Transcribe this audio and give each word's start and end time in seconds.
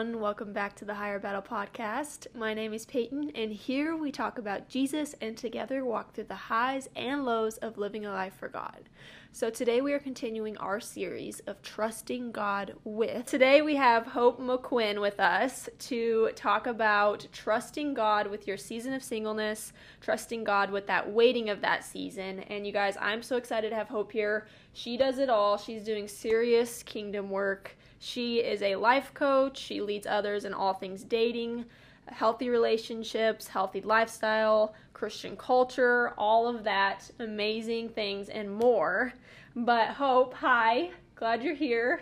everyone. 0.00 0.22
Welcome 0.22 0.54
back 0.54 0.76
to 0.76 0.86
the 0.86 0.94
Higher 0.94 1.18
Battle 1.18 1.42
Podcast. 1.42 2.26
My 2.34 2.54
name 2.54 2.72
is 2.72 2.86
Peyton, 2.86 3.32
and 3.34 3.52
here 3.52 3.94
we 3.94 4.10
talk 4.10 4.38
about 4.38 4.66
Jesus 4.66 5.14
and 5.20 5.36
together 5.36 5.84
walk 5.84 6.14
through 6.14 6.24
the 6.24 6.34
highs 6.34 6.88
and 6.96 7.26
lows 7.26 7.58
of 7.58 7.76
living 7.76 8.06
a 8.06 8.10
life 8.10 8.32
for 8.32 8.48
God. 8.48 8.88
So, 9.32 9.50
today 9.50 9.82
we 9.82 9.92
are 9.92 9.98
continuing 9.98 10.56
our 10.56 10.80
series 10.80 11.40
of 11.40 11.60
trusting 11.60 12.32
God 12.32 12.76
with. 12.82 13.26
Today 13.26 13.60
we 13.60 13.76
have 13.76 14.06
Hope 14.06 14.40
Moquin 14.40 15.02
with 15.02 15.20
us 15.20 15.68
to 15.80 16.30
talk 16.34 16.66
about 16.66 17.26
trusting 17.30 17.92
God 17.92 18.26
with 18.28 18.46
your 18.46 18.56
season 18.56 18.94
of 18.94 19.02
singleness, 19.02 19.74
trusting 20.00 20.44
God 20.44 20.70
with 20.70 20.86
that 20.86 21.12
waiting 21.12 21.50
of 21.50 21.60
that 21.60 21.84
season. 21.84 22.40
And 22.44 22.66
you 22.66 22.72
guys, 22.72 22.96
I'm 22.98 23.22
so 23.22 23.36
excited 23.36 23.68
to 23.68 23.76
have 23.76 23.88
Hope 23.88 24.12
here. 24.12 24.46
She 24.72 24.96
does 24.96 25.18
it 25.18 25.28
all, 25.28 25.58
she's 25.58 25.84
doing 25.84 26.08
serious 26.08 26.82
kingdom 26.82 27.28
work 27.28 27.76
she 28.00 28.38
is 28.38 28.62
a 28.62 28.76
life 28.76 29.12
coach. 29.12 29.58
She 29.58 29.82
leads 29.82 30.06
others 30.06 30.46
in 30.46 30.54
all 30.54 30.72
things 30.72 31.04
dating, 31.04 31.66
healthy 32.08 32.48
relationships, 32.48 33.46
healthy 33.46 33.82
lifestyle, 33.82 34.74
Christian 34.94 35.36
culture, 35.36 36.14
all 36.16 36.48
of 36.48 36.64
that 36.64 37.10
amazing 37.18 37.90
things 37.90 38.30
and 38.30 38.50
more. 38.50 39.12
But 39.54 39.88
Hope, 39.88 40.32
hi. 40.32 40.90
Glad 41.14 41.42
you're 41.42 41.54
here. 41.54 42.00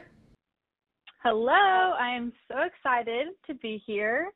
Hello. 1.25 1.51
I 1.53 2.15
am 2.17 2.33
so 2.47 2.59
excited 2.63 3.29
to 3.49 3.55
be 3.55 3.83
here. 3.85 4.31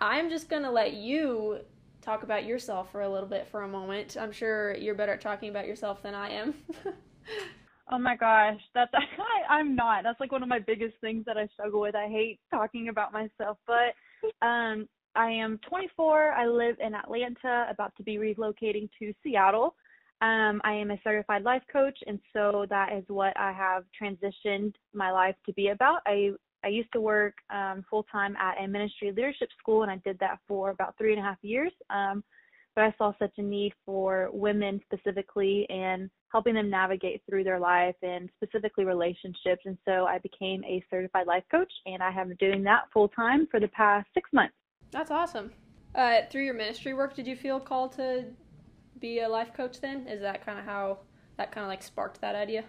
I'm 0.00 0.28
just 0.28 0.48
going 0.48 0.64
to 0.64 0.70
let 0.70 0.94
you 0.94 1.60
talk 2.02 2.24
about 2.24 2.44
yourself 2.44 2.90
for 2.90 3.02
a 3.02 3.08
little 3.08 3.28
bit 3.28 3.46
for 3.46 3.62
a 3.62 3.68
moment. 3.68 4.16
I'm 4.20 4.32
sure 4.32 4.74
you're 4.76 4.96
better 4.96 5.12
at 5.12 5.20
talking 5.20 5.50
about 5.50 5.68
yourself 5.68 6.02
than 6.02 6.14
I 6.14 6.30
am. 6.30 6.54
Oh 7.90 7.98
my 7.98 8.16
gosh, 8.16 8.60
that's 8.74 8.92
I, 8.94 9.54
I'm 9.54 9.76
not. 9.76 10.02
That's 10.02 10.20
like 10.20 10.32
one 10.32 10.42
of 10.42 10.48
my 10.48 10.58
biggest 10.58 10.94
things 11.00 11.24
that 11.26 11.36
I 11.36 11.46
struggle 11.48 11.80
with. 11.80 11.94
I 11.94 12.08
hate 12.08 12.40
talking 12.50 12.88
about 12.88 13.12
myself, 13.12 13.58
but 13.66 13.94
um 14.46 14.88
I 15.14 15.30
am 15.30 15.58
24. 15.68 16.32
I 16.32 16.46
live 16.46 16.76
in 16.78 16.94
Atlanta, 16.94 17.66
about 17.70 17.96
to 17.96 18.02
be 18.02 18.18
relocating 18.18 18.88
to 18.98 19.14
Seattle. 19.22 19.74
Um, 20.20 20.60
I 20.62 20.72
am 20.72 20.90
a 20.90 21.00
certified 21.02 21.42
life 21.42 21.62
coach, 21.72 21.98
and 22.06 22.18
so 22.32 22.66
that 22.68 22.92
is 22.92 23.04
what 23.08 23.34
I 23.38 23.52
have 23.52 23.84
transitioned 24.00 24.74
my 24.94 25.10
life 25.10 25.34
to 25.46 25.52
be 25.54 25.68
about. 25.68 26.00
I 26.06 26.30
I 26.64 26.68
used 26.68 26.92
to 26.92 27.00
work 27.00 27.34
um, 27.50 27.84
full 27.88 28.04
time 28.10 28.34
at 28.36 28.62
a 28.62 28.66
ministry 28.66 29.08
leadership 29.08 29.48
school, 29.58 29.82
and 29.82 29.90
I 29.90 29.96
did 30.04 30.18
that 30.18 30.38
for 30.48 30.70
about 30.70 30.96
three 30.98 31.12
and 31.12 31.20
a 31.20 31.24
half 31.24 31.38
years. 31.42 31.72
Um, 31.90 32.24
but 32.76 32.84
I 32.84 32.94
saw 32.98 33.12
such 33.18 33.32
a 33.38 33.42
need 33.42 33.72
for 33.86 34.28
women 34.32 34.80
specifically 34.84 35.66
and 35.70 36.10
helping 36.30 36.54
them 36.54 36.68
navigate 36.68 37.22
through 37.28 37.42
their 37.42 37.58
life 37.58 37.96
and 38.02 38.28
specifically 38.36 38.84
relationships. 38.84 39.62
And 39.64 39.78
so 39.86 40.04
I 40.04 40.18
became 40.18 40.62
a 40.62 40.84
certified 40.90 41.26
life 41.26 41.44
coach, 41.50 41.72
and 41.86 42.02
I 42.02 42.10
have 42.10 42.28
been 42.28 42.36
doing 42.36 42.62
that 42.64 42.82
full 42.92 43.08
time 43.08 43.48
for 43.50 43.58
the 43.58 43.68
past 43.68 44.06
six 44.12 44.28
months. 44.32 44.54
That's 44.92 45.10
awesome. 45.10 45.50
Uh, 45.94 46.20
through 46.30 46.44
your 46.44 46.54
ministry 46.54 46.92
work, 46.92 47.16
did 47.16 47.26
you 47.26 47.34
feel 47.34 47.58
called 47.58 47.92
to 47.92 48.26
be 49.00 49.20
a 49.20 49.28
life 49.28 49.54
coach 49.54 49.80
then? 49.80 50.06
Is 50.06 50.20
that 50.20 50.44
kind 50.44 50.58
of 50.58 50.66
how 50.66 50.98
that 51.38 51.52
kind 51.52 51.64
of 51.64 51.68
like 51.68 51.82
sparked 51.82 52.20
that 52.20 52.34
idea? 52.34 52.64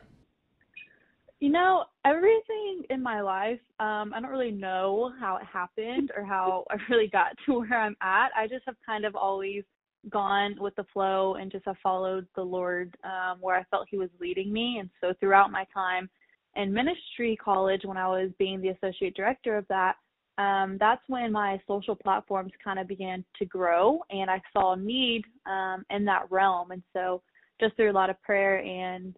You 1.41 1.49
know, 1.49 1.83
everything 2.05 2.83
in 2.89 3.03
my 3.03 3.21
life, 3.21 3.59
um, 3.79 4.13
I 4.15 4.21
don't 4.21 4.31
really 4.31 4.51
know 4.51 5.11
how 5.19 5.35
it 5.35 5.45
happened 5.45 6.11
or 6.15 6.23
how 6.23 6.63
I 6.71 6.77
really 6.89 7.09
got 7.09 7.35
to 7.45 7.59
where 7.59 7.79
I'm 7.79 7.97
at. 8.01 8.29
I 8.35 8.47
just 8.47 8.63
have 8.65 8.75
kind 8.85 9.03
of 9.05 9.13
always 9.15 9.63
gone 10.09 10.55
with 10.59 10.75
the 10.75 10.85
flow 10.93 11.35
and 11.35 11.51
just 11.51 11.65
have 11.65 11.77
followed 11.83 12.27
the 12.35 12.43
Lord 12.43 12.95
um, 13.03 13.37
where 13.39 13.57
I 13.57 13.63
felt 13.71 13.87
He 13.89 13.97
was 13.97 14.09
leading 14.19 14.51
me. 14.51 14.77
And 14.79 14.89
so 15.01 15.13
throughout 15.19 15.51
my 15.51 15.65
time 15.73 16.09
in 16.55 16.73
ministry 16.73 17.37
college, 17.43 17.81
when 17.83 17.97
I 17.97 18.07
was 18.07 18.31
being 18.39 18.61
the 18.61 18.69
associate 18.69 19.15
director 19.15 19.57
of 19.57 19.65
that, 19.69 19.95
um, 20.37 20.77
that's 20.79 21.01
when 21.07 21.31
my 21.31 21.59
social 21.67 21.95
platforms 21.95 22.51
kind 22.63 22.77
of 22.79 22.87
began 22.87 23.25
to 23.39 23.45
grow, 23.45 23.99
and 24.11 24.29
I 24.29 24.39
saw 24.53 24.73
a 24.73 24.77
need 24.77 25.23
um, 25.47 25.83
in 25.89 26.05
that 26.05 26.29
realm. 26.29 26.71
And 26.71 26.83
so, 26.93 27.23
just 27.59 27.75
through 27.75 27.91
a 27.91 27.93
lot 27.93 28.11
of 28.11 28.21
prayer 28.21 28.59
and 28.59 29.15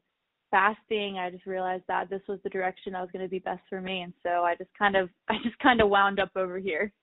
fasting, 0.50 1.18
I 1.18 1.30
just 1.30 1.46
realized 1.46 1.84
that 1.90 2.10
this 2.10 2.22
was 2.30 2.40
the 2.44 2.50
direction 2.50 2.94
that 2.94 3.02
was 3.02 3.10
going 3.12 3.26
to 3.26 3.30
be 3.30 3.40
best 3.40 3.62
for 3.70 3.82
me. 3.82 4.02
And 4.02 4.14
so, 4.24 4.46
I 4.46 4.56
just 4.56 4.70
kind 4.78 4.96
of, 4.96 5.10
I 5.30 5.36
just 5.44 5.60
kind 5.60 5.82
of 5.82 5.90
wound 5.90 6.20
up 6.20 6.32
over 6.38 6.58
here. 6.58 6.94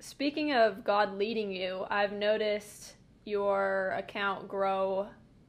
Speaking 0.00 0.52
of 0.52 0.84
God 0.84 1.16
leading 1.16 1.50
you, 1.50 1.86
I've 1.88 2.12
noticed 2.12 2.96
your 3.26 3.92
account 3.98 4.48
grow 4.48 5.08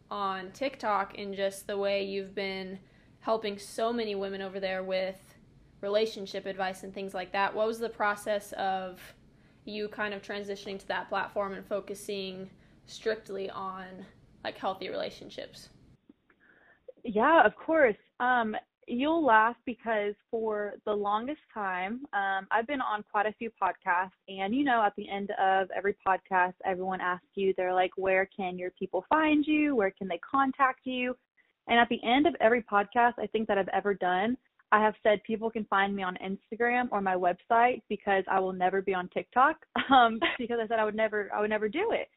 on 0.09 0.51
TikTok 0.51 1.15
in 1.15 1.33
just 1.33 1.67
the 1.67 1.77
way 1.77 2.03
you've 2.03 2.35
been 2.35 2.79
helping 3.19 3.57
so 3.57 3.93
many 3.93 4.15
women 4.15 4.41
over 4.41 4.59
there 4.59 4.83
with 4.83 5.19
relationship 5.81 6.45
advice 6.45 6.83
and 6.83 6.93
things 6.93 7.13
like 7.13 7.31
that. 7.31 7.53
What 7.53 7.67
was 7.67 7.79
the 7.79 7.89
process 7.89 8.51
of 8.53 8.99
you 9.65 9.87
kind 9.89 10.13
of 10.13 10.21
transitioning 10.21 10.79
to 10.79 10.87
that 10.87 11.09
platform 11.09 11.53
and 11.53 11.65
focusing 11.65 12.49
strictly 12.87 13.49
on 13.49 13.85
like 14.43 14.57
healthy 14.57 14.89
relationships? 14.89 15.69
Yeah, 17.03 17.45
of 17.45 17.55
course. 17.55 17.97
Um, 18.19 18.55
you'll 18.87 19.25
laugh 19.25 19.55
because 19.65 20.13
for 20.31 20.75
the 20.85 20.93
longest 20.93 21.41
time, 21.53 22.05
um, 22.13 22.47
I've 22.51 22.67
been 22.67 22.81
on 22.81 23.03
quite 23.11 23.25
a 23.25 23.33
few 23.33 23.51
podcasts, 23.61 24.11
and 24.27 24.55
you 24.55 24.63
know, 24.63 24.81
at 24.83 24.93
the 24.95 25.09
end 25.09 25.31
of 25.39 25.69
every 25.75 25.95
podcast, 26.07 26.53
everyone 26.65 27.01
asks 27.01 27.27
you, 27.35 27.53
they're 27.57 27.73
like, 27.73 27.91
where 27.97 28.27
can 28.35 28.57
your 28.57 28.71
people 28.71 29.05
find 29.09 29.45
you? 29.45 29.75
Where 29.75 29.91
can 29.91 30.07
they 30.07 30.19
contact 30.19 30.81
you? 30.85 31.15
And 31.67 31.79
at 31.79 31.89
the 31.89 31.99
end 32.03 32.27
of 32.27 32.35
every 32.39 32.63
podcast, 32.63 33.13
I 33.19 33.27
think 33.27 33.47
that 33.47 33.57
I've 33.57 33.67
ever 33.69 33.93
done, 33.93 34.37
I 34.71 34.81
have 34.81 34.95
said 35.03 35.23
people 35.23 35.49
can 35.49 35.65
find 35.65 35.95
me 35.95 36.03
on 36.03 36.17
Instagram 36.17 36.87
or 36.91 37.01
my 37.01 37.15
website 37.15 37.81
because 37.87 38.23
I 38.29 38.39
will 38.39 38.53
never 38.53 38.81
be 38.81 38.93
on 38.93 39.09
TikTok. 39.09 39.57
Um, 39.89 40.19
because 40.37 40.57
I 40.61 40.67
said 40.67 40.79
I 40.79 40.83
would 40.83 40.95
never, 40.97 41.29
I 41.33 41.39
would 41.39 41.49
never 41.49 41.69
do 41.69 41.91
it. 41.93 42.09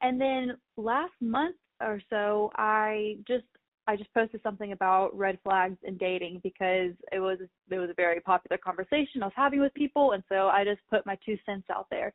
And 0.00 0.18
then 0.18 0.56
last 0.78 1.12
month 1.20 1.56
or 1.82 2.00
so, 2.08 2.50
I 2.56 3.16
just 3.28 3.44
I 3.88 3.96
just 3.96 4.12
posted 4.12 4.42
something 4.42 4.72
about 4.72 5.16
red 5.16 5.38
flags 5.42 5.78
in 5.82 5.96
dating 5.96 6.40
because 6.44 6.92
it 7.10 7.20
was 7.20 7.38
it 7.70 7.78
was 7.78 7.88
a 7.88 7.94
very 7.94 8.20
popular 8.20 8.58
conversation 8.58 9.22
I 9.22 9.26
was 9.26 9.32
having 9.34 9.60
with 9.60 9.72
people, 9.72 10.12
and 10.12 10.22
so 10.28 10.48
I 10.48 10.62
just 10.62 10.80
put 10.90 11.06
my 11.06 11.16
two 11.24 11.38
cents 11.46 11.66
out 11.74 11.86
there. 11.90 12.12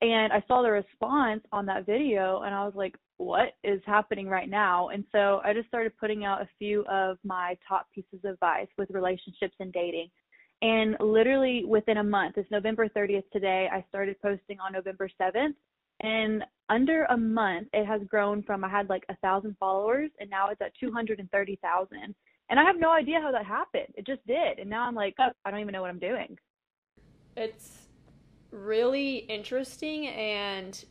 And 0.00 0.32
I 0.32 0.42
saw 0.48 0.62
the 0.62 0.70
response 0.70 1.42
on 1.52 1.66
that 1.66 1.84
video, 1.84 2.40
and 2.40 2.54
I 2.54 2.64
was 2.64 2.74
like, 2.74 2.96
"What 3.18 3.52
is 3.62 3.82
happening 3.84 4.26
right 4.26 4.48
now?" 4.48 4.88
And 4.88 5.04
so 5.12 5.42
I 5.44 5.52
just 5.52 5.68
started 5.68 5.92
putting 5.98 6.24
out 6.24 6.40
a 6.40 6.48
few 6.58 6.82
of 6.86 7.18
my 7.24 7.58
top 7.68 7.88
pieces 7.94 8.24
of 8.24 8.32
advice 8.32 8.68
with 8.78 8.88
relationships 8.90 9.54
and 9.60 9.70
dating. 9.70 10.08
And 10.62 10.96
literally 10.98 11.66
within 11.66 11.98
a 11.98 12.04
month, 12.04 12.38
it's 12.38 12.50
November 12.50 12.88
30th 12.88 13.28
today. 13.32 13.68
I 13.70 13.84
started 13.90 14.16
posting 14.22 14.58
on 14.60 14.72
November 14.72 15.10
7th, 15.20 15.56
and 16.02 16.44
under 16.68 17.04
a 17.04 17.16
month 17.16 17.68
it 17.72 17.86
has 17.86 18.02
grown 18.08 18.42
from 18.42 18.64
i 18.64 18.68
had 18.68 18.88
like 18.88 19.04
a 19.08 19.16
thousand 19.16 19.56
followers 19.58 20.10
and 20.20 20.28
now 20.30 20.48
it's 20.48 20.60
at 20.60 20.72
230000 20.78 22.14
and 22.50 22.60
i 22.60 22.64
have 22.64 22.78
no 22.78 22.90
idea 22.90 23.20
how 23.20 23.32
that 23.32 23.46
happened. 23.46 23.88
It 23.94 24.06
just 24.06 24.26
did. 24.26 24.58
And 24.58 24.68
now 24.68 24.86
i'm 24.86 24.94
like 24.94 25.14
oh, 25.18 25.30
i 25.44 25.50
don't 25.50 25.60
even 25.60 25.72
know 25.72 25.80
what 25.80 25.90
i'm 25.90 25.98
doing. 25.98 26.36
It's 27.36 27.86
really 28.50 29.16
interesting 29.16 30.08
and 30.08 30.84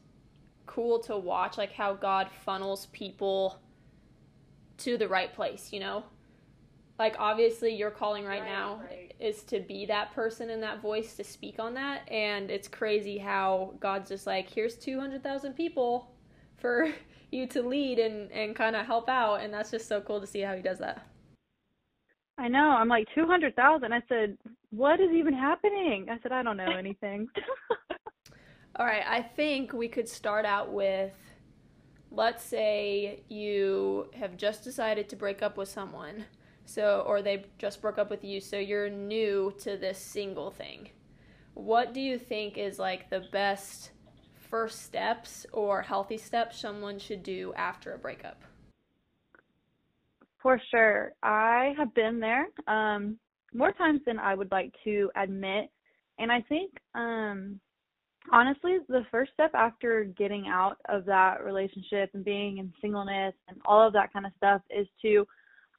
cool 0.66 1.00
to 1.00 1.17
watch 1.17 1.57
like 1.57 1.71
how 1.71 1.94
god 1.94 2.29
funnels 2.45 2.88
people 2.88 3.59
to 4.77 4.97
the 4.97 5.07
right 5.07 5.33
place 5.33 5.71
you 5.71 5.79
know 5.79 6.03
like 7.01 7.16
obviously 7.17 7.73
your 7.73 7.89
calling 7.89 8.23
right, 8.25 8.41
right 8.41 8.47
now 8.47 8.79
right. 8.88 9.16
is 9.19 9.41
to 9.41 9.59
be 9.59 9.88
that 9.88 10.13
person 10.13 10.51
and 10.51 10.62
that 10.62 10.79
voice 10.84 11.16
to 11.16 11.23
speak 11.23 11.57
on 11.57 11.73
that 11.73 12.07
and 12.12 12.51
it's 12.51 12.67
crazy 12.67 13.17
how 13.17 13.73
god's 13.79 14.07
just 14.07 14.28
like 14.28 14.47
here's 14.47 14.75
200000 14.75 15.53
people 15.53 16.12
for 16.57 16.94
you 17.31 17.48
to 17.48 17.63
lead 17.63 17.98
and 17.98 18.31
and 18.31 18.56
kind 18.56 18.75
of 18.75 18.86
help 18.86 19.09
out 19.09 19.42
and 19.42 19.51
that's 19.51 19.71
just 19.71 19.88
so 19.88 20.00
cool 20.00 20.21
to 20.21 20.27
see 20.27 20.42
how 20.42 20.53
he 20.56 20.62
does 20.62 20.77
that. 20.77 21.07
I 22.38 22.48
know. 22.48 22.69
I'm 22.69 22.88
like 22.88 23.07
200000 23.15 23.92
i 23.92 24.01
said 24.07 24.38
what 24.69 25.01
is 25.01 25.09
even 25.12 25.33
happening? 25.33 26.06
I 26.07 26.19
said 26.21 26.31
i 26.31 26.44
don't 26.44 26.57
know 26.57 26.71
anything. 26.77 27.27
All 28.75 28.86
right 28.86 29.03
i 29.07 29.24
think 29.24 29.74
we 29.74 29.88
could 29.88 30.07
start 30.07 30.45
out 30.45 30.71
with 30.71 31.13
let's 32.12 32.44
say 32.44 33.24
you 33.27 34.09
have 34.13 34.38
just 34.38 34.63
decided 34.63 35.09
to 35.09 35.15
break 35.15 35.42
up 35.42 35.57
with 35.57 35.69
someone 35.69 36.25
so 36.73 37.03
or 37.06 37.21
they 37.21 37.45
just 37.57 37.81
broke 37.81 37.97
up 37.97 38.09
with 38.09 38.23
you 38.23 38.39
so 38.39 38.57
you're 38.57 38.89
new 38.89 39.53
to 39.59 39.77
this 39.77 39.97
single 40.00 40.51
thing. 40.51 40.89
What 41.53 41.94
do 41.94 42.00
you 42.00 42.18
think 42.18 42.57
is 42.57 42.79
like 42.79 43.09
the 43.09 43.23
best 43.31 43.91
first 44.50 44.83
steps 44.83 45.45
or 45.51 45.81
healthy 45.81 46.18
steps 46.18 46.59
someone 46.59 47.00
should 47.00 47.23
do 47.23 47.53
after 47.56 47.94
a 47.94 47.97
breakup? 47.97 48.44
For 50.41 50.59
sure. 50.71 51.13
I 51.21 51.73
have 51.77 51.94
been 51.94 52.19
there 52.19 52.47
um 52.68 53.17
more 53.53 53.74
times 53.74 54.00
than 54.06 54.17
i 54.17 54.33
would 54.33 54.51
like 54.51 54.74
to 54.85 55.12
admit. 55.15 55.69
And 56.19 56.31
i 56.31 56.41
think 56.41 56.71
um 56.95 57.59
honestly 58.31 58.77
the 58.88 59.06
first 59.12 59.33
step 59.33 59.51
after 59.53 60.03
getting 60.03 60.47
out 60.47 60.77
of 60.88 61.06
that 61.06 61.44
relationship 61.44 62.12
and 62.13 62.24
being 62.24 62.59
in 62.59 62.71
singleness 62.79 63.33
and 63.47 63.57
all 63.65 63.85
of 63.85 63.94
that 63.94 64.13
kind 64.13 64.25
of 64.25 64.31
stuff 64.38 64.62
is 64.69 64.88
to 65.01 65.25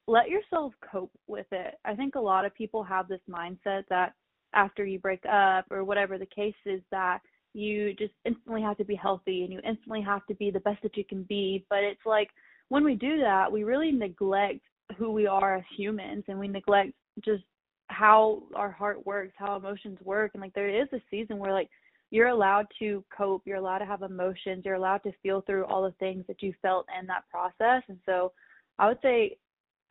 let 0.07 0.29
yourself 0.29 0.73
cope 0.91 1.11
with 1.27 1.47
it. 1.51 1.75
I 1.85 1.95
think 1.95 2.15
a 2.15 2.19
lot 2.19 2.45
of 2.45 2.53
people 2.53 2.83
have 2.83 3.07
this 3.07 3.21
mindset 3.29 3.83
that 3.89 4.13
after 4.53 4.85
you 4.85 4.99
break 4.99 5.23
up 5.25 5.65
or 5.71 5.83
whatever 5.83 6.17
the 6.17 6.25
case 6.25 6.55
is 6.65 6.81
that 6.91 7.19
you 7.53 7.93
just 7.93 8.13
instantly 8.25 8.61
have 8.61 8.77
to 8.77 8.83
be 8.83 8.95
healthy 8.95 9.43
and 9.43 9.53
you 9.53 9.59
instantly 9.65 10.01
have 10.01 10.25
to 10.27 10.33
be 10.35 10.51
the 10.51 10.59
best 10.61 10.81
that 10.83 10.97
you 10.97 11.05
can 11.05 11.23
be. 11.23 11.65
But 11.69 11.83
it's 11.83 12.05
like 12.05 12.29
when 12.69 12.83
we 12.83 12.95
do 12.95 13.19
that, 13.19 13.51
we 13.51 13.63
really 13.63 13.91
neglect 13.91 14.61
who 14.97 15.11
we 15.11 15.27
are 15.27 15.55
as 15.55 15.63
humans 15.77 16.23
and 16.27 16.37
we 16.37 16.47
neglect 16.47 16.93
just 17.23 17.43
how 17.87 18.43
our 18.55 18.71
heart 18.71 19.05
works, 19.05 19.33
how 19.37 19.55
emotions 19.55 19.99
work. 20.03 20.31
And 20.33 20.41
like 20.41 20.53
there 20.53 20.69
is 20.69 20.87
a 20.93 21.01
season 21.11 21.37
where 21.37 21.53
like 21.53 21.69
you're 22.09 22.27
allowed 22.27 22.67
to 22.79 23.03
cope, 23.15 23.43
you're 23.45 23.57
allowed 23.57 23.79
to 23.79 23.85
have 23.85 24.01
emotions, 24.01 24.63
you're 24.65 24.75
allowed 24.75 25.03
to 25.03 25.11
feel 25.21 25.41
through 25.41 25.65
all 25.65 25.83
the 25.83 25.95
things 25.99 26.25
that 26.27 26.41
you 26.41 26.53
felt 26.61 26.87
in 26.99 27.07
that 27.07 27.23
process. 27.31 27.83
And 27.87 27.99
so 28.05 28.33
I 28.79 28.87
would 28.87 28.99
say 29.01 29.37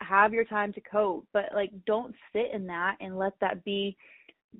have 0.03 0.33
your 0.33 0.45
time 0.45 0.73
to 0.73 0.81
cope, 0.81 1.25
but 1.33 1.45
like 1.53 1.71
don't 1.85 2.13
sit 2.31 2.51
in 2.53 2.65
that 2.67 2.97
and 2.99 3.17
let 3.17 3.33
that 3.41 3.63
be 3.63 3.95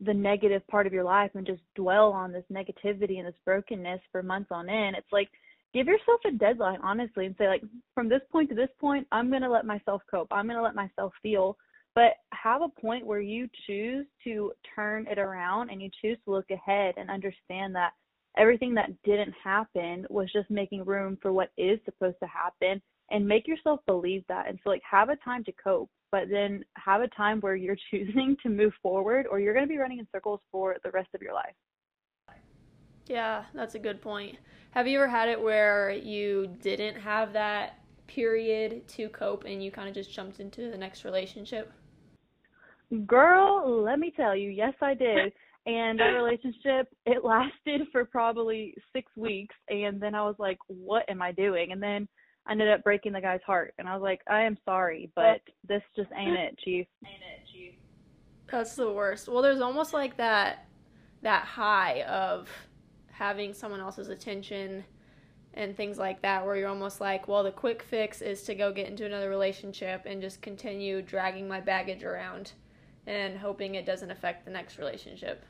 the 0.05 0.13
negative 0.13 0.65
part 0.67 0.87
of 0.87 0.93
your 0.93 1.03
life 1.03 1.31
and 1.35 1.45
just 1.45 1.61
dwell 1.75 2.11
on 2.11 2.31
this 2.31 2.45
negativity 2.51 3.19
and 3.19 3.27
this 3.27 3.35
brokenness 3.45 4.01
for 4.11 4.23
months 4.23 4.49
on 4.51 4.69
end. 4.69 4.95
It's 4.97 5.11
like 5.11 5.29
give 5.73 5.87
yourself 5.87 6.21
a 6.25 6.31
deadline 6.31 6.79
honestly 6.83 7.25
and 7.25 7.35
say 7.37 7.47
like 7.47 7.63
from 7.93 8.09
this 8.09 8.21
point 8.31 8.49
to 8.49 8.55
this 8.55 8.69
point 8.79 9.07
I'm 9.11 9.29
going 9.29 9.41
to 9.41 9.49
let 9.49 9.65
myself 9.65 10.01
cope. 10.09 10.27
I'm 10.31 10.45
going 10.45 10.57
to 10.57 10.63
let 10.63 10.75
myself 10.75 11.13
feel 11.21 11.57
but 11.95 12.13
have 12.31 12.61
a 12.61 12.81
point 12.81 13.05
where 13.05 13.21
you 13.21 13.47
choose 13.67 14.05
to 14.23 14.51
turn 14.75 15.05
it 15.07 15.19
around 15.19 15.69
and 15.69 15.81
you 15.81 15.89
choose 16.01 16.17
to 16.25 16.31
look 16.31 16.49
ahead 16.49 16.95
and 16.97 17.09
understand 17.09 17.75
that 17.75 17.91
everything 18.37 18.73
that 18.75 18.89
didn't 19.03 19.33
happen 19.43 20.05
was 20.09 20.31
just 20.31 20.49
making 20.49 20.85
room 20.85 21.17
for 21.21 21.31
what 21.31 21.51
is 21.57 21.79
supposed 21.85 22.17
to 22.21 22.27
happen 22.27 22.81
and 23.11 23.27
make 23.27 23.47
yourself 23.47 23.79
believe 23.85 24.23
that. 24.27 24.47
And 24.47 24.59
so 24.63 24.69
like 24.69 24.81
have 24.89 25.09
a 25.09 25.15
time 25.17 25.43
to 25.45 25.51
cope 25.51 25.89
but 26.11 26.29
then 26.29 26.63
have 26.75 27.01
a 27.01 27.07
time 27.09 27.39
where 27.41 27.55
you're 27.55 27.77
choosing 27.91 28.37
to 28.43 28.49
move 28.49 28.71
forward 28.81 29.25
or 29.29 29.39
you're 29.39 29.53
going 29.53 29.65
to 29.65 29.69
be 29.69 29.79
running 29.79 29.99
in 29.99 30.07
circles 30.11 30.39
for 30.51 30.77
the 30.83 30.91
rest 30.91 31.09
of 31.15 31.21
your 31.21 31.33
life. 31.33 31.55
Yeah 33.07 33.43
that's 33.53 33.75
a 33.75 33.79
good 33.79 34.01
point. 34.01 34.37
Have 34.71 34.87
you 34.87 34.99
ever 34.99 35.07
had 35.07 35.27
it 35.27 35.41
where 35.41 35.91
you 35.91 36.55
didn't 36.61 36.95
have 36.95 37.33
that 37.33 37.79
period 38.07 38.87
to 38.89 39.09
cope 39.09 39.43
and 39.45 39.63
you 39.63 39.71
kind 39.71 39.89
of 39.89 39.95
just 39.95 40.13
jumped 40.13 40.39
into 40.39 40.69
the 40.71 40.77
next 40.77 41.03
relationship? 41.03 41.71
Girl, 43.07 43.81
let 43.83 43.97
me 43.97 44.13
tell 44.15 44.35
you, 44.35 44.49
yes, 44.49 44.73
I 44.81 44.93
did. 44.93 45.33
And 45.65 45.99
that 45.99 46.07
relationship, 46.07 46.89
it 47.05 47.23
lasted 47.23 47.87
for 47.91 48.05
probably 48.05 48.75
six 48.93 49.11
weeks. 49.15 49.55
And 49.69 50.01
then 50.01 50.15
I 50.15 50.23
was 50.23 50.35
like, 50.37 50.57
what 50.67 51.09
am 51.09 51.21
I 51.21 51.31
doing? 51.31 51.71
And 51.71 51.81
then 51.81 52.07
I 52.45 52.51
ended 52.51 52.69
up 52.69 52.83
breaking 52.83 53.13
the 53.13 53.21
guy's 53.21 53.41
heart. 53.45 53.73
And 53.77 53.87
I 53.87 53.93
was 53.93 54.01
like, 54.01 54.21
I 54.29 54.43
am 54.43 54.57
sorry, 54.65 55.09
but 55.15 55.41
this 55.67 55.81
just 55.95 56.09
ain't 56.17 56.37
it, 56.37 56.59
Chief. 56.59 56.85
Ain't 57.05 57.21
it, 57.21 57.47
Chief. 57.51 57.73
That's 58.51 58.75
the 58.75 58.91
worst. 58.91 59.29
Well, 59.29 59.41
there's 59.41 59.61
almost 59.61 59.93
like 59.93 60.17
that 60.17 60.67
that 61.21 61.45
high 61.45 62.03
of 62.03 62.49
having 63.11 63.53
someone 63.53 63.79
else's 63.79 64.09
attention 64.09 64.83
and 65.53 65.75
things 65.75 65.97
like 65.97 66.21
that 66.21 66.45
where 66.45 66.55
you're 66.55 66.67
almost 66.67 66.99
like, 66.99 67.27
well, 67.27 67.43
the 67.43 67.51
quick 67.51 67.81
fix 67.81 68.21
is 68.21 68.43
to 68.43 68.55
go 68.55 68.71
get 68.73 68.87
into 68.87 69.05
another 69.05 69.29
relationship 69.29 70.01
and 70.05 70.21
just 70.21 70.41
continue 70.41 71.01
dragging 71.01 71.47
my 71.47 71.61
baggage 71.61 72.03
around 72.03 72.51
and 73.07 73.37
hoping 73.37 73.75
it 73.75 73.85
doesn't 73.85 74.11
affect 74.11 74.45
the 74.45 74.51
next 74.51 74.77
relationship. 74.77 75.45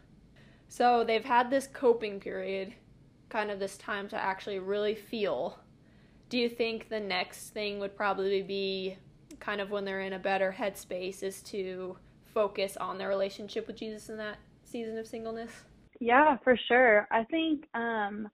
So 0.67 1.03
they've 1.03 1.23
had 1.23 1.49
this 1.49 1.67
coping 1.67 2.19
period, 2.19 2.73
kind 3.29 3.51
of 3.51 3.59
this 3.59 3.77
time 3.77 4.07
to 4.09 4.15
actually 4.15 4.59
really 4.59 4.95
feel. 4.95 5.59
Do 6.29 6.37
you 6.37 6.49
think 6.49 6.89
the 6.89 6.99
next 6.99 7.49
thing 7.49 7.79
would 7.79 7.95
probably 7.95 8.41
be 8.41 8.97
kind 9.39 9.61
of 9.61 9.71
when 9.71 9.85
they're 9.85 10.01
in 10.01 10.13
a 10.13 10.19
better 10.19 10.55
headspace 10.57 11.21
is 11.21 11.41
to 11.43 11.97
focus 12.33 12.77
on 12.77 12.97
their 12.97 13.09
relationship 13.09 13.67
with 13.67 13.75
Jesus 13.75 14.09
in 14.09 14.17
that 14.17 14.37
season 14.63 14.97
of 14.97 15.05
singleness? 15.05 15.51
Yeah, 15.99 16.37
for 16.43 16.57
sure. 16.67 17.07
I 17.11 17.23
think 17.25 17.67
um 17.73 18.29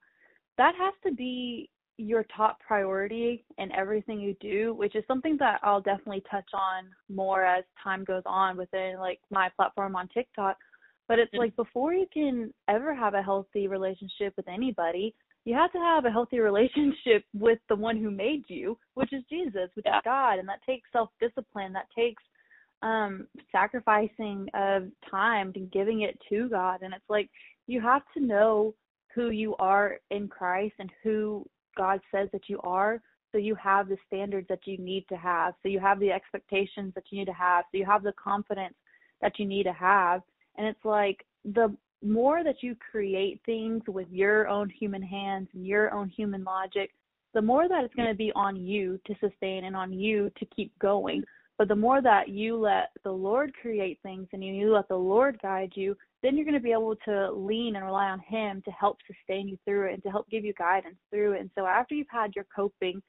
that 0.57 0.75
has 0.75 0.93
to 1.05 1.13
be 1.13 1.69
your 1.99 2.25
top 2.35 2.59
priority 2.61 3.43
in 3.57 3.71
everything 3.73 4.21
you 4.21 4.33
do, 4.39 4.73
which 4.73 4.95
is 4.95 5.03
something 5.05 5.35
that 5.39 5.59
I'll 5.63 5.81
definitely 5.81 6.23
touch 6.31 6.49
on 6.53 6.85
more 7.13 7.43
as 7.43 7.65
time 7.83 8.05
goes 8.05 8.23
on 8.25 8.55
within 8.55 8.95
like 8.99 9.19
my 9.29 9.49
platform 9.55 9.97
on 9.97 10.07
TikTok. 10.07 10.57
But 11.09 11.19
it's 11.19 11.33
like 11.33 11.55
before 11.57 11.93
you 11.93 12.05
can 12.13 12.53
ever 12.69 12.95
have 12.95 13.15
a 13.15 13.21
healthy 13.21 13.67
relationship 13.67 14.33
with 14.37 14.47
anybody, 14.47 15.13
you 15.43 15.53
have 15.55 15.73
to 15.73 15.79
have 15.79 16.05
a 16.05 16.11
healthy 16.11 16.39
relationship 16.39 17.25
with 17.33 17.59
the 17.67 17.75
one 17.75 17.97
who 17.97 18.11
made 18.11 18.43
you, 18.47 18.77
which 18.93 19.11
is 19.11 19.23
Jesus, 19.29 19.69
which 19.73 19.85
yeah. 19.85 19.97
is 19.97 20.03
God, 20.05 20.39
and 20.39 20.47
that 20.47 20.63
takes 20.65 20.89
self-discipline, 20.93 21.73
that 21.73 21.87
takes 21.95 22.23
um 22.81 23.27
sacrificing 23.51 24.47
of 24.53 24.83
time 25.11 25.51
and 25.53 25.69
giving 25.69 26.03
it 26.03 26.17
to 26.29 26.47
God. 26.47 26.81
And 26.81 26.93
it's 26.93 27.09
like 27.09 27.29
you 27.67 27.81
have 27.81 28.03
to 28.13 28.21
know 28.21 28.73
who 29.13 29.31
you 29.31 29.53
are 29.57 29.97
in 30.11 30.29
Christ 30.29 30.75
and 30.79 30.89
who 31.03 31.45
God 31.77 31.99
says 32.11 32.29
that 32.31 32.49
you 32.49 32.59
are. 32.61 33.01
So 33.31 33.37
you 33.37 33.55
have 33.55 33.89
the 33.89 33.97
standards 34.07 34.47
that 34.49 34.65
you 34.65 34.77
need 34.77 35.05
to 35.09 35.15
have. 35.15 35.53
So 35.61 35.69
you 35.69 35.79
have 35.79 35.99
the 35.99 36.11
expectations 36.11 36.93
that 36.95 37.03
you 37.11 37.19
need 37.19 37.25
to 37.25 37.33
have. 37.33 37.65
So 37.71 37.77
you 37.77 37.85
have 37.85 38.03
the 38.03 38.13
confidence 38.13 38.75
that 39.21 39.37
you 39.37 39.45
need 39.45 39.63
to 39.63 39.73
have. 39.73 40.21
And 40.57 40.65
it's 40.67 40.83
like 40.83 41.25
the 41.45 41.75
more 42.03 42.43
that 42.43 42.63
you 42.63 42.75
create 42.91 43.41
things 43.45 43.83
with 43.87 44.07
your 44.09 44.47
own 44.47 44.69
human 44.69 45.03
hands 45.03 45.47
and 45.53 45.65
your 45.65 45.93
own 45.93 46.09
human 46.09 46.43
logic, 46.43 46.91
the 47.33 47.41
more 47.41 47.67
that 47.67 47.83
it's 47.83 47.93
going 47.93 48.09
to 48.09 48.15
be 48.15 48.31
on 48.35 48.55
you 48.55 48.99
to 49.05 49.13
sustain 49.19 49.65
and 49.65 49.75
on 49.75 49.93
you 49.93 50.31
to 50.39 50.45
keep 50.55 50.77
going. 50.79 51.23
But 51.57 51.67
the 51.67 51.75
more 51.75 52.01
that 52.01 52.29
you 52.29 52.57
let 52.57 52.89
the 53.03 53.11
Lord 53.11 53.53
create 53.61 53.99
things 54.01 54.27
and 54.31 54.43
you 54.43 54.73
let 54.73 54.87
the 54.87 54.95
Lord 54.95 55.37
guide 55.41 55.73
you, 55.75 55.95
then 56.21 56.35
you're 56.35 56.45
going 56.45 56.53
to 56.53 56.59
be 56.59 56.71
able 56.71 56.95
to 57.05 57.31
lean 57.31 57.75
and 57.75 57.85
rely 57.85 58.09
on 58.09 58.19
Him 58.19 58.61
to 58.65 58.71
help 58.71 58.97
sustain 59.07 59.47
you 59.47 59.57
through 59.65 59.89
it 59.89 59.93
and 59.93 60.03
to 60.03 60.09
help 60.09 60.29
give 60.29 60.43
you 60.43 60.53
guidance 60.57 60.97
through 61.11 61.33
it. 61.33 61.41
And 61.41 61.49
so 61.55 61.65
after 61.65 61.95
you've 61.95 62.07
had 62.11 62.35
your 62.35 62.45
coping 62.53 63.01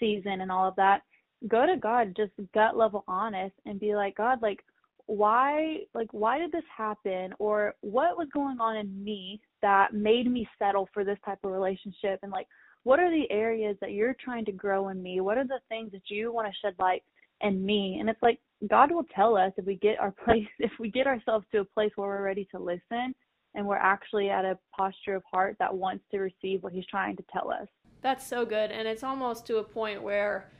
season 0.00 0.40
and 0.40 0.50
all 0.50 0.68
of 0.68 0.76
that, 0.76 1.02
go 1.48 1.66
to 1.66 1.76
God, 1.76 2.14
just 2.16 2.32
gut 2.54 2.76
level 2.76 3.04
honest, 3.06 3.54
and 3.66 3.78
be 3.78 3.94
like, 3.94 4.16
God, 4.16 4.40
like, 4.40 4.60
why 5.06 5.80
like 5.92 6.08
why 6.12 6.38
did 6.38 6.50
this 6.50 6.64
happen? 6.74 7.34
Or 7.38 7.74
what 7.82 8.16
was 8.16 8.28
going 8.32 8.58
on 8.58 8.76
in 8.76 9.04
me 9.04 9.38
that 9.60 9.92
made 9.92 10.30
me 10.30 10.48
settle 10.58 10.88
for 10.94 11.04
this 11.04 11.18
type 11.24 11.38
of 11.44 11.52
relationship? 11.52 12.20
And 12.22 12.32
like 12.32 12.46
what 12.84 13.00
are 13.00 13.10
the 13.10 13.30
areas 13.30 13.76
that 13.80 13.92
you're 13.92 14.16
trying 14.22 14.44
to 14.44 14.52
grow 14.52 14.88
in 14.90 15.02
me? 15.02 15.20
What 15.20 15.38
are 15.38 15.46
the 15.46 15.60
things 15.68 15.92
that 15.92 16.08
you 16.08 16.32
want 16.32 16.48
to 16.48 16.54
shed 16.62 16.74
light 16.78 17.02
and 17.44 17.64
me. 17.64 17.98
And 18.00 18.10
it's 18.10 18.22
like 18.22 18.40
God 18.68 18.90
will 18.90 19.04
tell 19.14 19.36
us 19.36 19.52
if 19.56 19.64
we 19.64 19.76
get 19.76 20.00
our 20.00 20.10
place, 20.24 20.48
if 20.58 20.72
we 20.80 20.90
get 20.90 21.06
ourselves 21.06 21.46
to 21.52 21.60
a 21.60 21.64
place 21.64 21.92
where 21.94 22.08
we're 22.08 22.24
ready 22.24 22.48
to 22.50 22.58
listen 22.58 23.14
and 23.54 23.64
we're 23.64 23.76
actually 23.76 24.30
at 24.30 24.44
a 24.44 24.58
posture 24.76 25.14
of 25.14 25.22
heart 25.32 25.54
that 25.60 25.72
wants 25.72 26.04
to 26.10 26.18
receive 26.18 26.62
what 26.62 26.72
He's 26.72 26.86
trying 26.86 27.16
to 27.16 27.24
tell 27.32 27.52
us. 27.52 27.68
That's 28.02 28.26
so 28.26 28.44
good. 28.44 28.72
And 28.72 28.88
it's 28.88 29.04
almost 29.04 29.46
to 29.46 29.58
a 29.58 29.62
point 29.62 30.02
where, 30.02 30.50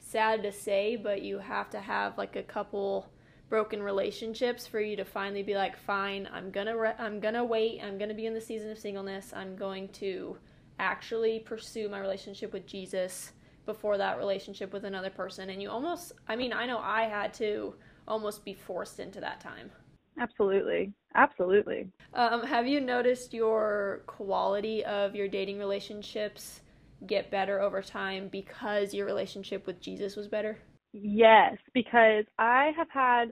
sad 0.00 0.42
to 0.42 0.52
say, 0.52 0.96
but 0.96 1.22
you 1.22 1.38
have 1.38 1.70
to 1.70 1.80
have 1.80 2.18
like 2.18 2.34
a 2.34 2.42
couple 2.42 3.10
broken 3.50 3.82
relationships 3.82 4.66
for 4.66 4.80
you 4.80 4.96
to 4.96 5.04
finally 5.04 5.42
be 5.42 5.56
like 5.56 5.76
fine 5.76 6.26
i'm 6.32 6.52
gonna 6.52 6.74
re- 6.74 6.94
i'm 6.98 7.18
gonna 7.18 7.44
wait 7.44 7.80
i'm 7.82 7.98
gonna 7.98 8.14
be 8.14 8.24
in 8.24 8.32
the 8.32 8.40
season 8.40 8.70
of 8.70 8.78
singleness 8.78 9.32
i'm 9.34 9.56
going 9.56 9.88
to 9.88 10.36
actually 10.78 11.40
pursue 11.40 11.88
my 11.88 11.98
relationship 11.98 12.52
with 12.52 12.64
jesus 12.64 13.32
before 13.72 13.96
that 13.98 14.18
relationship 14.18 14.72
with 14.72 14.84
another 14.84 15.10
person 15.10 15.50
and 15.50 15.62
you 15.62 15.70
almost 15.70 16.12
i 16.26 16.34
mean 16.34 16.52
i 16.52 16.66
know 16.66 16.78
i 16.78 17.02
had 17.02 17.32
to 17.32 17.72
almost 18.08 18.44
be 18.44 18.52
forced 18.52 18.98
into 18.98 19.20
that 19.20 19.40
time. 19.40 19.70
Absolutely. 20.18 20.92
Absolutely. 21.14 21.88
Um, 22.14 22.42
have 22.44 22.66
you 22.66 22.80
noticed 22.80 23.32
your 23.32 24.02
quality 24.06 24.84
of 24.84 25.14
your 25.14 25.28
dating 25.28 25.58
relationships 25.58 26.60
get 27.06 27.30
better 27.30 27.60
over 27.60 27.80
time 27.80 28.28
because 28.28 28.92
your 28.92 29.06
relationship 29.06 29.66
with 29.66 29.80
jesus 29.80 30.16
was 30.16 30.26
better? 30.26 30.58
Yes 30.92 31.56
because 31.72 32.24
i 32.38 32.72
have 32.76 32.88
had 32.90 33.26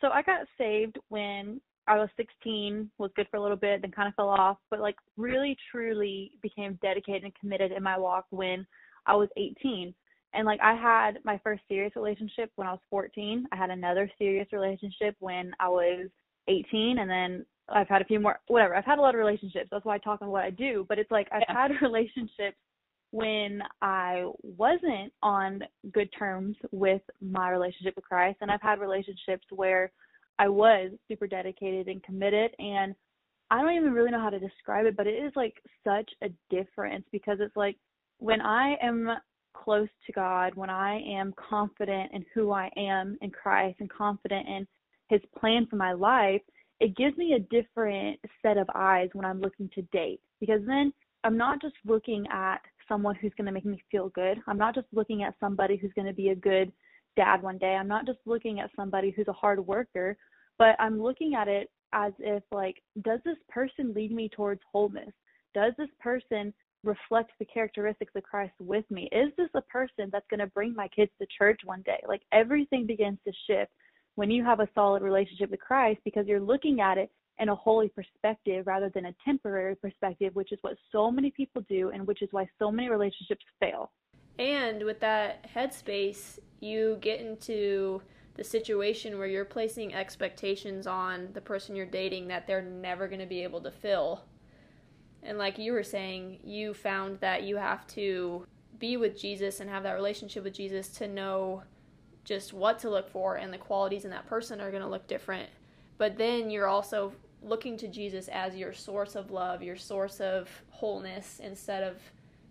so 0.00 0.08
i 0.08 0.20
got 0.22 0.46
saved 0.58 0.98
when 1.08 1.60
I 1.86 1.96
was 1.98 2.08
16, 2.16 2.90
was 2.96 3.10
good 3.14 3.26
for 3.30 3.36
a 3.36 3.42
little 3.42 3.58
bit, 3.58 3.82
then 3.82 3.90
kind 3.90 4.08
of 4.08 4.14
fell 4.14 4.30
off, 4.30 4.56
but 4.70 4.80
like 4.80 4.94
really 5.18 5.54
truly 5.70 6.32
became 6.40 6.78
dedicated 6.80 7.24
and 7.24 7.32
committed 7.38 7.72
in 7.72 7.82
my 7.82 7.98
walk 7.98 8.24
when 8.30 8.66
I 9.06 9.14
was 9.14 9.28
18. 9.36 9.94
And 10.34 10.46
like 10.46 10.60
I 10.62 10.74
had 10.74 11.18
my 11.24 11.38
first 11.44 11.62
serious 11.68 11.92
relationship 11.94 12.50
when 12.56 12.66
I 12.66 12.72
was 12.72 12.80
14. 12.90 13.46
I 13.52 13.56
had 13.56 13.70
another 13.70 14.10
serious 14.18 14.48
relationship 14.52 15.16
when 15.20 15.52
I 15.60 15.68
was 15.68 16.08
18 16.48 16.98
and 16.98 17.08
then 17.10 17.46
I've 17.68 17.88
had 17.88 18.02
a 18.02 18.04
few 18.04 18.20
more 18.20 18.38
whatever. 18.48 18.74
I've 18.74 18.84
had 18.84 18.98
a 18.98 19.00
lot 19.00 19.14
of 19.14 19.18
relationships. 19.18 19.68
That's 19.70 19.84
why 19.84 19.94
I 19.94 19.98
talk 19.98 20.20
on 20.22 20.28
what 20.28 20.44
I 20.44 20.50
do, 20.50 20.84
but 20.88 20.98
it's 20.98 21.10
like 21.10 21.28
I've 21.32 21.42
yeah. 21.48 21.54
had 21.54 21.70
relationships 21.82 22.56
when 23.10 23.62
I 23.80 24.28
wasn't 24.42 25.12
on 25.22 25.62
good 25.92 26.08
terms 26.18 26.56
with 26.72 27.02
my 27.22 27.50
relationship 27.50 27.94
with 27.94 28.04
Christ 28.04 28.38
and 28.40 28.50
I've 28.50 28.60
had 28.60 28.80
relationships 28.80 29.46
where 29.50 29.92
I 30.40 30.48
was 30.48 30.90
super 31.06 31.28
dedicated 31.28 31.86
and 31.86 32.02
committed 32.02 32.50
and 32.58 32.94
I 33.50 33.62
don't 33.62 33.74
even 33.74 33.92
really 33.92 34.10
know 34.10 34.20
how 34.20 34.30
to 34.30 34.40
describe 34.40 34.86
it, 34.86 34.96
but 34.96 35.06
it 35.06 35.22
is 35.22 35.32
like 35.36 35.54
such 35.84 36.10
a 36.22 36.28
difference 36.50 37.04
because 37.12 37.38
it's 37.40 37.56
like 37.56 37.76
when 38.24 38.40
I 38.40 38.76
am 38.82 39.10
close 39.52 39.88
to 40.06 40.12
God, 40.12 40.54
when 40.54 40.70
I 40.70 40.98
am 41.02 41.34
confident 41.36 42.10
in 42.14 42.24
who 42.32 42.52
I 42.52 42.70
am 42.74 43.18
in 43.20 43.30
Christ 43.30 43.76
and 43.80 43.90
confident 43.90 44.48
in 44.48 44.66
his 45.10 45.20
plan 45.38 45.66
for 45.68 45.76
my 45.76 45.92
life, 45.92 46.40
it 46.80 46.96
gives 46.96 47.18
me 47.18 47.34
a 47.34 47.54
different 47.54 48.18
set 48.40 48.56
of 48.56 48.66
eyes 48.74 49.10
when 49.12 49.26
I'm 49.26 49.42
looking 49.42 49.68
to 49.74 49.82
date 49.92 50.20
because 50.40 50.62
then 50.66 50.90
I'm 51.22 51.36
not 51.36 51.60
just 51.60 51.74
looking 51.84 52.24
at 52.32 52.62
someone 52.88 53.14
who's 53.14 53.32
going 53.36 53.44
to 53.44 53.52
make 53.52 53.66
me 53.66 53.82
feel 53.90 54.08
good. 54.08 54.38
I'm 54.46 54.58
not 54.58 54.74
just 54.74 54.86
looking 54.90 55.22
at 55.22 55.34
somebody 55.38 55.76
who's 55.76 55.92
going 55.92 56.08
to 56.08 56.14
be 56.14 56.30
a 56.30 56.34
good 56.34 56.72
dad 57.16 57.42
one 57.42 57.58
day. 57.58 57.74
I'm 57.74 57.88
not 57.88 58.06
just 58.06 58.20
looking 58.24 58.58
at 58.58 58.70
somebody 58.74 59.10
who's 59.10 59.28
a 59.28 59.34
hard 59.34 59.64
worker, 59.66 60.16
but 60.58 60.76
I'm 60.78 61.00
looking 61.00 61.34
at 61.34 61.46
it 61.46 61.70
as 61.92 62.14
if 62.18 62.42
like 62.50 62.82
does 63.02 63.20
this 63.26 63.36
person 63.50 63.92
lead 63.92 64.12
me 64.12 64.30
towards 64.34 64.62
wholeness? 64.72 65.12
Does 65.54 65.74
this 65.76 65.90
person 66.00 66.54
reflect 66.84 67.32
the 67.38 67.44
characteristics 67.44 68.12
of 68.14 68.22
Christ 68.22 68.54
with 68.58 68.84
me? 68.90 69.08
Is 69.12 69.32
this 69.36 69.50
a 69.54 69.62
person 69.62 70.10
that's 70.12 70.26
going 70.30 70.40
to 70.40 70.46
bring 70.48 70.74
my 70.74 70.88
kids 70.88 71.10
to 71.20 71.26
church 71.38 71.60
one 71.64 71.82
day? 71.82 72.02
Like 72.06 72.22
everything 72.32 72.86
begins 72.86 73.18
to 73.26 73.32
shift 73.46 73.72
when 74.14 74.30
you 74.30 74.44
have 74.44 74.60
a 74.60 74.68
solid 74.74 75.02
relationship 75.02 75.50
with 75.50 75.60
Christ 75.60 76.00
because 76.04 76.26
you're 76.26 76.40
looking 76.40 76.80
at 76.80 76.98
it 76.98 77.10
in 77.38 77.48
a 77.48 77.54
holy 77.54 77.88
perspective 77.88 78.66
rather 78.66 78.90
than 78.90 79.06
a 79.06 79.14
temporary 79.24 79.74
perspective, 79.74 80.34
which 80.34 80.52
is 80.52 80.58
what 80.62 80.76
so 80.92 81.10
many 81.10 81.30
people 81.30 81.62
do 81.68 81.90
and 81.90 82.06
which 82.06 82.22
is 82.22 82.28
why 82.30 82.48
so 82.58 82.70
many 82.70 82.88
relationships 82.88 83.44
fail. 83.58 83.90
And 84.38 84.82
with 84.84 85.00
that 85.00 85.48
headspace, 85.52 86.38
you 86.60 86.98
get 87.00 87.20
into 87.20 88.02
the 88.34 88.44
situation 88.44 89.18
where 89.18 89.26
you're 89.26 89.44
placing 89.44 89.94
expectations 89.94 90.86
on 90.86 91.28
the 91.34 91.40
person 91.40 91.76
you're 91.76 91.86
dating 91.86 92.28
that 92.28 92.46
they're 92.46 92.62
never 92.62 93.06
going 93.06 93.20
to 93.20 93.26
be 93.26 93.42
able 93.42 93.60
to 93.60 93.70
fill. 93.70 94.22
And 95.24 95.38
like 95.38 95.58
you 95.58 95.72
were 95.72 95.82
saying, 95.82 96.40
you 96.44 96.74
found 96.74 97.18
that 97.20 97.44
you 97.44 97.56
have 97.56 97.86
to 97.88 98.46
be 98.78 98.96
with 98.96 99.18
Jesus 99.18 99.60
and 99.60 99.70
have 99.70 99.82
that 99.84 99.92
relationship 99.92 100.44
with 100.44 100.54
Jesus 100.54 100.88
to 100.90 101.08
know 101.08 101.62
just 102.24 102.52
what 102.52 102.78
to 102.80 102.90
look 102.90 103.08
for, 103.10 103.36
and 103.36 103.52
the 103.52 103.58
qualities 103.58 104.04
in 104.04 104.10
that 104.10 104.26
person 104.26 104.60
are 104.60 104.70
going 104.70 104.82
to 104.82 104.88
look 104.88 105.06
different. 105.06 105.48
But 105.98 106.16
then 106.16 106.50
you're 106.50 106.66
also 106.66 107.12
looking 107.42 107.76
to 107.78 107.88
Jesus 107.88 108.28
as 108.28 108.56
your 108.56 108.72
source 108.72 109.14
of 109.14 109.30
love, 109.30 109.62
your 109.62 109.76
source 109.76 110.20
of 110.20 110.48
wholeness, 110.70 111.40
instead 111.42 111.82
of 111.82 111.96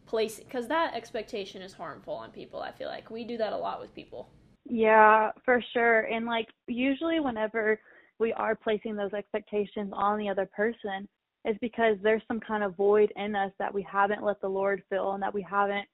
place 0.05 0.39
because 0.39 0.67
that 0.67 0.93
expectation 0.93 1.61
is 1.61 1.73
harmful 1.73 2.13
on 2.13 2.29
people. 2.29 2.61
I 2.61 2.71
feel 2.71 2.87
like 2.87 3.09
we 3.09 3.23
do 3.23 3.37
that 3.37 3.53
a 3.53 3.57
lot 3.57 3.81
with 3.81 3.93
people. 3.95 4.29
Yeah, 4.65 5.31
for 5.43 5.63
sure. 5.73 6.01
And 6.01 6.25
like 6.25 6.47
usually 6.67 7.19
whenever 7.19 7.79
we 8.19 8.31
are 8.33 8.55
placing 8.55 8.95
those 8.95 9.13
expectations 9.13 9.91
on 9.93 10.19
the 10.19 10.29
other 10.29 10.47
person 10.55 11.07
is 11.45 11.55
because 11.61 11.97
there's 12.01 12.21
some 12.27 12.39
kind 12.39 12.63
of 12.63 12.75
void 12.75 13.11
in 13.15 13.35
us 13.35 13.51
that 13.59 13.73
we 13.73 13.85
haven't 13.89 14.23
let 14.23 14.39
the 14.41 14.47
Lord 14.47 14.83
fill 14.89 15.13
and 15.13 15.23
that 15.23 15.33
we 15.33 15.41
haven't 15.41 15.87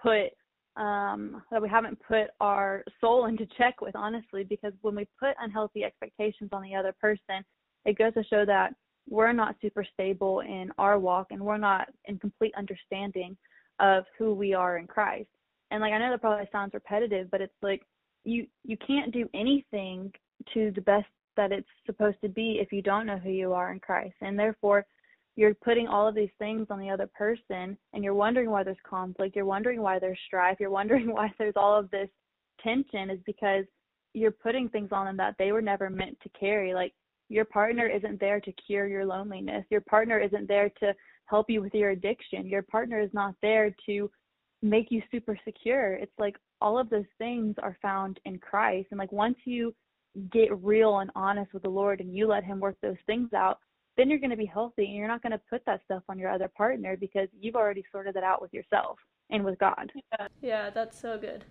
put 0.00 0.30
um 0.76 1.40
that 1.52 1.62
we 1.62 1.68
haven't 1.68 1.96
put 2.02 2.28
our 2.40 2.82
soul 3.00 3.26
into 3.28 3.46
check 3.56 3.80
with 3.80 3.94
honestly 3.94 4.42
because 4.42 4.72
when 4.82 4.96
we 4.96 5.06
put 5.20 5.36
unhealthy 5.40 5.84
expectations 5.84 6.50
on 6.52 6.62
the 6.62 6.74
other 6.74 6.92
person 7.00 7.44
it 7.84 7.96
goes 7.96 8.12
to 8.14 8.24
show 8.24 8.44
that 8.44 8.74
we're 9.08 9.32
not 9.32 9.56
super 9.60 9.84
stable 9.92 10.40
in 10.40 10.70
our 10.78 10.98
walk 10.98 11.28
and 11.30 11.40
we're 11.40 11.58
not 11.58 11.88
in 12.06 12.18
complete 12.18 12.54
understanding 12.56 13.36
of 13.80 14.04
who 14.18 14.34
we 14.34 14.54
are 14.54 14.78
in 14.78 14.86
Christ. 14.86 15.28
And 15.70 15.80
like 15.80 15.92
I 15.92 15.98
know 15.98 16.10
that 16.10 16.20
probably 16.20 16.48
sounds 16.52 16.74
repetitive, 16.74 17.30
but 17.30 17.40
it's 17.40 17.52
like 17.62 17.82
you 18.24 18.46
you 18.64 18.76
can't 18.86 19.12
do 19.12 19.28
anything 19.34 20.12
to 20.54 20.70
the 20.74 20.80
best 20.80 21.06
that 21.36 21.52
it's 21.52 21.68
supposed 21.84 22.16
to 22.22 22.28
be 22.28 22.58
if 22.60 22.72
you 22.72 22.80
don't 22.80 23.06
know 23.06 23.18
who 23.18 23.30
you 23.30 23.52
are 23.52 23.72
in 23.72 23.80
Christ. 23.80 24.14
And 24.20 24.38
therefore 24.38 24.86
you're 25.36 25.54
putting 25.54 25.88
all 25.88 26.06
of 26.06 26.14
these 26.14 26.30
things 26.38 26.66
on 26.70 26.78
the 26.78 26.90
other 26.90 27.08
person 27.16 27.76
and 27.92 28.04
you're 28.04 28.14
wondering 28.14 28.50
why 28.50 28.62
there's 28.62 28.76
conflict, 28.88 29.34
you're 29.34 29.44
wondering 29.44 29.82
why 29.82 29.98
there's 29.98 30.18
strife, 30.26 30.58
you're 30.60 30.70
wondering 30.70 31.10
why 31.12 31.32
there's 31.38 31.56
all 31.56 31.78
of 31.78 31.90
this 31.90 32.08
tension 32.62 33.10
is 33.10 33.18
because 33.26 33.64
you're 34.12 34.30
putting 34.30 34.68
things 34.68 34.90
on 34.92 35.06
them 35.06 35.16
that 35.16 35.34
they 35.38 35.50
were 35.52 35.62
never 35.62 35.90
meant 35.90 36.16
to 36.22 36.28
carry. 36.38 36.72
Like 36.72 36.92
your 37.28 37.44
partner 37.44 37.88
isn't 37.88 38.20
there 38.20 38.40
to 38.40 38.52
cure 38.52 38.86
your 38.86 39.04
loneliness. 39.04 39.64
Your 39.70 39.80
partner 39.80 40.20
isn't 40.20 40.46
there 40.46 40.70
to 40.80 40.94
help 41.26 41.50
you 41.50 41.62
with 41.62 41.74
your 41.74 41.90
addiction. 41.90 42.46
Your 42.46 42.62
partner 42.62 43.00
is 43.00 43.10
not 43.12 43.34
there 43.42 43.74
to 43.86 44.10
make 44.62 44.90
you 44.90 45.02
super 45.10 45.38
secure. 45.44 45.94
It's 45.94 46.12
like 46.18 46.36
all 46.60 46.78
of 46.78 46.88
those 46.90 47.04
things 47.18 47.56
are 47.62 47.76
found 47.82 48.20
in 48.24 48.38
Christ. 48.38 48.88
And 48.92 48.98
like 48.98 49.12
once 49.12 49.36
you 49.44 49.74
get 50.32 50.56
real 50.62 51.00
and 51.00 51.10
honest 51.16 51.52
with 51.52 51.64
the 51.64 51.68
Lord 51.68 52.00
and 52.00 52.14
you 52.14 52.28
let 52.28 52.44
Him 52.44 52.60
work 52.60 52.76
those 52.80 52.96
things 53.06 53.32
out, 53.34 53.58
then 53.96 54.10
you're 54.10 54.18
going 54.18 54.30
to 54.30 54.36
be 54.36 54.46
healthy 54.46 54.86
and 54.86 54.94
you're 54.94 55.08
not 55.08 55.22
going 55.22 55.32
to 55.32 55.40
put 55.50 55.64
that 55.66 55.80
stuff 55.84 56.02
on 56.08 56.18
your 56.18 56.30
other 56.30 56.48
partner 56.48 56.96
because 56.96 57.28
you've 57.38 57.56
already 57.56 57.84
sorted 57.92 58.14
that 58.14 58.24
out 58.24 58.42
with 58.42 58.52
yourself 58.52 58.98
and 59.30 59.44
with 59.44 59.58
God. 59.58 59.90
Yeah, 59.94 60.28
yeah 60.42 60.70
that's 60.70 61.00
so 61.00 61.18
good. 61.18 61.44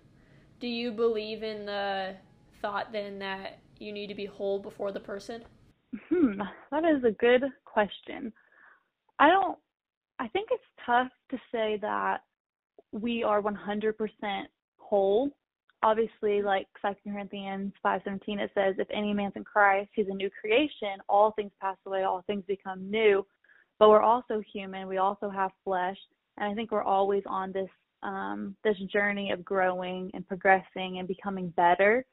Do 0.60 0.66
you 0.66 0.92
believe 0.92 1.42
in 1.42 1.66
the 1.66 2.16
thought 2.60 2.92
then 2.92 3.18
that 3.18 3.58
you 3.78 3.92
need 3.92 4.06
to 4.08 4.14
be 4.14 4.26
whole 4.26 4.58
before 4.58 4.92
the 4.92 5.00
person? 5.00 5.42
Hmm, 6.08 6.40
that 6.70 6.84
is 6.84 7.04
a 7.04 7.12
good 7.12 7.44
question. 7.64 8.32
I 9.18 9.28
don't 9.28 9.58
I 10.18 10.28
think 10.28 10.48
it's 10.50 10.64
tough 10.86 11.08
to 11.30 11.38
say 11.50 11.78
that 11.82 12.22
we 12.92 13.24
are 13.24 13.42
100% 13.42 13.94
whole. 14.78 15.30
Obviously, 15.84 16.40
like 16.40 16.66
second 16.80 17.12
Corinthians 17.12 17.70
5:17 17.84 18.40
it 18.40 18.50
says 18.54 18.74
if 18.78 18.88
any 18.90 19.12
man's 19.12 19.36
in 19.36 19.44
Christ, 19.44 19.90
he's 19.92 20.08
a 20.08 20.14
new 20.14 20.30
creation, 20.30 20.98
all 21.10 21.32
things 21.32 21.52
pass 21.60 21.76
away, 21.84 22.04
all 22.04 22.22
things 22.26 22.42
become 22.48 22.90
new. 22.90 23.24
But 23.78 23.90
we're 23.90 24.00
also 24.00 24.40
human, 24.50 24.88
we 24.88 24.96
also 24.96 25.28
have 25.28 25.50
flesh, 25.62 25.98
and 26.38 26.50
I 26.50 26.54
think 26.54 26.72
we're 26.72 26.82
always 26.82 27.22
on 27.26 27.52
this 27.52 27.68
um 28.02 28.56
this 28.64 28.78
journey 28.90 29.30
of 29.30 29.44
growing 29.44 30.10
and 30.14 30.26
progressing 30.26 31.00
and 31.00 31.06
becoming 31.06 31.50
better. 31.50 32.06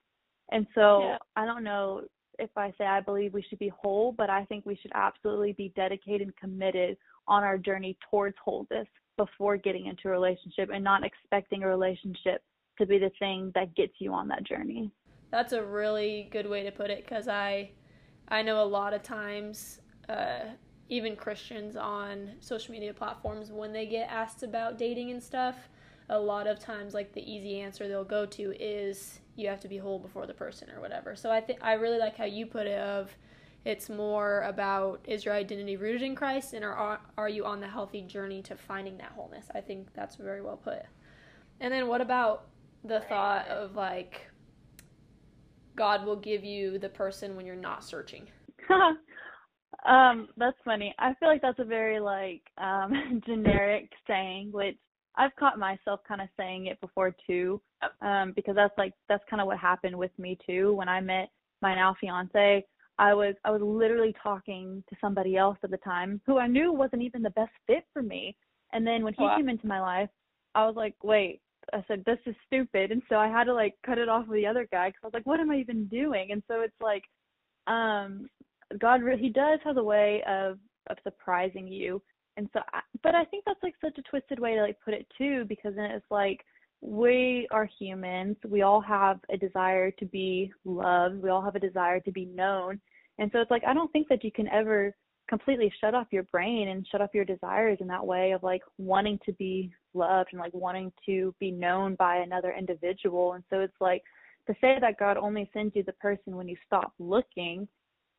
And 0.51 0.67
so 0.75 1.03
yeah. 1.03 1.17
I 1.37 1.45
don't 1.45 1.63
know 1.63 2.01
if 2.39 2.49
I 2.57 2.73
say 2.77 2.85
I 2.85 2.99
believe 2.99 3.33
we 3.33 3.45
should 3.47 3.59
be 3.59 3.69
whole, 3.69 4.11
but 4.11 4.29
I 4.29 4.43
think 4.45 4.65
we 4.65 4.75
should 4.75 4.91
absolutely 4.95 5.53
be 5.53 5.71
dedicated 5.77 6.27
and 6.27 6.35
committed 6.35 6.97
on 7.25 7.43
our 7.43 7.57
journey 7.57 7.97
towards 8.09 8.35
wholeness 8.43 8.87
before 9.15 9.55
getting 9.55 9.85
into 9.85 10.09
a 10.09 10.11
relationship 10.11 10.69
and 10.73 10.83
not 10.83 11.05
expecting 11.05 11.63
a 11.63 11.67
relationship 11.67 12.43
to 12.77 12.85
be 12.85 12.97
the 12.97 13.11
thing 13.19 13.51
that 13.55 13.75
gets 13.75 13.93
you 13.99 14.13
on 14.13 14.27
that 14.29 14.43
journey. 14.43 14.91
That's 15.29 15.53
a 15.53 15.63
really 15.63 16.27
good 16.31 16.49
way 16.49 16.63
to 16.63 16.71
put 16.71 16.89
it 16.89 17.05
because 17.05 17.27
I 17.27 17.71
I 18.27 18.41
know 18.41 18.63
a 18.63 18.65
lot 18.65 18.93
of 18.93 19.03
times 19.03 19.79
uh, 20.09 20.45
even 20.89 21.15
Christians 21.15 21.75
on 21.75 22.31
social 22.39 22.73
media 22.73 22.93
platforms 22.93 23.51
when 23.51 23.71
they 23.71 23.85
get 23.85 24.09
asked 24.09 24.43
about 24.43 24.77
dating 24.77 25.11
and 25.11 25.23
stuff, 25.23 25.55
a 26.09 26.19
lot 26.19 26.47
of 26.47 26.59
times 26.59 26.93
like 26.93 27.13
the 27.13 27.21
easy 27.31 27.59
answer 27.59 27.87
they'll 27.87 28.03
go 28.03 28.25
to 28.25 28.53
is 28.59 29.19
you 29.35 29.47
have 29.47 29.61
to 29.61 29.69
be 29.69 29.77
whole 29.77 29.99
before 29.99 30.27
the 30.27 30.33
person 30.33 30.69
or 30.69 30.81
whatever. 30.81 31.15
So 31.15 31.31
I 31.31 31.39
think 31.39 31.59
I 31.61 31.73
really 31.73 31.97
like 31.97 32.17
how 32.17 32.25
you 32.25 32.45
put 32.45 32.67
it 32.67 32.79
of 32.79 33.15
it's 33.63 33.89
more 33.89 34.41
about 34.41 34.99
is 35.07 35.23
your 35.23 35.33
identity 35.33 35.77
rooted 35.77 36.01
in 36.01 36.15
Christ 36.15 36.53
and 36.53 36.65
are 36.65 36.99
are 37.17 37.29
you 37.29 37.45
on 37.45 37.61
the 37.61 37.67
healthy 37.67 38.01
journey 38.01 38.41
to 38.43 38.55
finding 38.55 38.97
that 38.97 39.13
wholeness? 39.15 39.45
I 39.55 39.61
think 39.61 39.93
that's 39.93 40.17
very 40.17 40.41
well 40.41 40.57
put. 40.57 40.83
And 41.61 41.73
then 41.73 41.87
what 41.87 42.01
about 42.01 42.47
the 42.83 43.01
thought 43.09 43.47
of 43.47 43.75
like 43.75 44.27
God 45.75 46.05
will 46.05 46.15
give 46.15 46.43
you 46.43 46.79
the 46.79 46.89
person 46.89 47.35
when 47.35 47.45
you're 47.45 47.55
not 47.55 47.83
searching? 47.83 48.27
um, 49.85 50.29
that's 50.37 50.57
funny. 50.65 50.93
I 50.99 51.13
feel 51.15 51.29
like 51.29 51.41
that's 51.41 51.59
a 51.59 51.65
very 51.65 51.99
like 51.99 52.41
um 52.57 53.21
generic 53.25 53.89
saying, 54.07 54.51
which 54.51 54.77
I've 55.15 55.35
caught 55.35 55.59
myself 55.59 55.99
kind 56.07 56.21
of 56.21 56.29
saying 56.37 56.67
it 56.67 56.79
before 56.81 57.15
too, 57.27 57.61
um, 58.01 58.33
because 58.35 58.55
that's 58.55 58.77
like 58.77 58.93
that's 59.09 59.23
kind 59.29 59.41
of 59.41 59.47
what 59.47 59.57
happened 59.57 59.97
with 59.97 60.11
me 60.17 60.37
too 60.45 60.73
when 60.73 60.89
I 60.89 61.01
met 61.01 61.29
my 61.61 61.75
now 61.75 61.95
fiance. 61.99 62.65
I 62.97 63.13
was 63.13 63.35
I 63.45 63.51
was 63.51 63.61
literally 63.61 64.15
talking 64.21 64.83
to 64.89 64.95
somebody 65.01 65.37
else 65.37 65.57
at 65.63 65.71
the 65.71 65.77
time 65.77 66.21
who 66.25 66.37
I 66.37 66.47
knew 66.47 66.71
wasn't 66.71 67.01
even 67.01 67.21
the 67.21 67.31
best 67.31 67.51
fit 67.67 67.83
for 67.93 68.01
me. 68.01 68.35
And 68.73 68.85
then 68.85 69.03
when 69.03 69.13
he 69.13 69.23
wow. 69.23 69.35
came 69.35 69.49
into 69.49 69.67
my 69.67 69.81
life, 69.81 70.09
I 70.55 70.65
was 70.65 70.75
like, 70.75 70.95
wait. 71.03 71.41
I 71.73 71.83
said 71.87 72.03
this 72.05 72.19
is 72.25 72.35
stupid, 72.47 72.91
and 72.91 73.01
so 73.09 73.15
I 73.15 73.27
had 73.27 73.45
to 73.45 73.53
like 73.53 73.75
cut 73.85 73.97
it 73.97 74.09
off 74.09 74.27
with 74.27 74.37
the 74.37 74.47
other 74.47 74.67
guy 74.71 74.89
because 74.89 75.01
I 75.03 75.07
was 75.07 75.13
like, 75.13 75.25
what 75.25 75.39
am 75.39 75.51
I 75.51 75.57
even 75.57 75.85
doing? 75.87 76.31
And 76.31 76.43
so 76.47 76.61
it's 76.61 76.81
like, 76.81 77.03
um, 77.67 78.27
God, 78.79 79.01
really 79.01 79.21
he 79.21 79.29
does 79.29 79.59
have 79.63 79.77
a 79.77 79.83
way 79.83 80.23
of 80.27 80.57
of 80.89 80.97
surprising 81.03 81.67
you. 81.67 82.01
And 82.37 82.49
so 82.53 82.61
I, 82.73 82.79
but 83.03 83.13
i 83.13 83.25
think 83.25 83.43
that's 83.45 83.61
like 83.61 83.75
such 83.81 83.97
a 83.97 84.01
twisted 84.03 84.39
way 84.39 84.55
to 84.55 84.61
like 84.61 84.77
put 84.83 84.93
it 84.93 85.05
too 85.17 85.45
because 85.47 85.75
then 85.75 85.91
it's 85.91 86.09
like 86.09 86.39
we 86.81 87.47
are 87.51 87.69
humans. 87.79 88.37
We 88.47 88.63
all 88.63 88.81
have 88.81 89.19
a 89.31 89.37
desire 89.37 89.91
to 89.91 90.05
be 90.05 90.51
loved. 90.65 91.21
We 91.21 91.29
all 91.29 91.41
have 91.41 91.55
a 91.55 91.59
desire 91.59 91.99
to 91.99 92.11
be 92.11 92.25
known. 92.25 92.81
And 93.19 93.29
so 93.31 93.39
it's 93.39 93.51
like 93.51 93.63
i 93.67 93.73
don't 93.73 93.91
think 93.91 94.07
that 94.09 94.23
you 94.23 94.31
can 94.31 94.47
ever 94.47 94.95
completely 95.29 95.71
shut 95.79 95.95
off 95.95 96.07
your 96.11 96.23
brain 96.23 96.69
and 96.69 96.85
shut 96.91 97.01
off 97.01 97.11
your 97.13 97.23
desires 97.23 97.77
in 97.79 97.87
that 97.87 98.05
way 98.05 98.31
of 98.31 98.43
like 98.43 98.61
wanting 98.77 99.19
to 99.25 99.31
be 99.33 99.71
loved 99.93 100.29
and 100.31 100.39
like 100.39 100.53
wanting 100.53 100.91
to 101.05 101.33
be 101.39 101.51
known 101.51 101.95
by 101.95 102.17
another 102.17 102.53
individual 102.57 103.33
and 103.33 103.43
so 103.49 103.59
it's 103.59 103.79
like 103.79 104.03
to 104.47 104.53
say 104.61 104.77
that 104.79 104.97
god 104.97 105.17
only 105.17 105.49
sends 105.53 105.75
you 105.75 105.83
the 105.83 105.93
person 105.93 106.35
when 106.35 106.47
you 106.47 106.55
stop 106.65 106.93
looking 106.99 107.67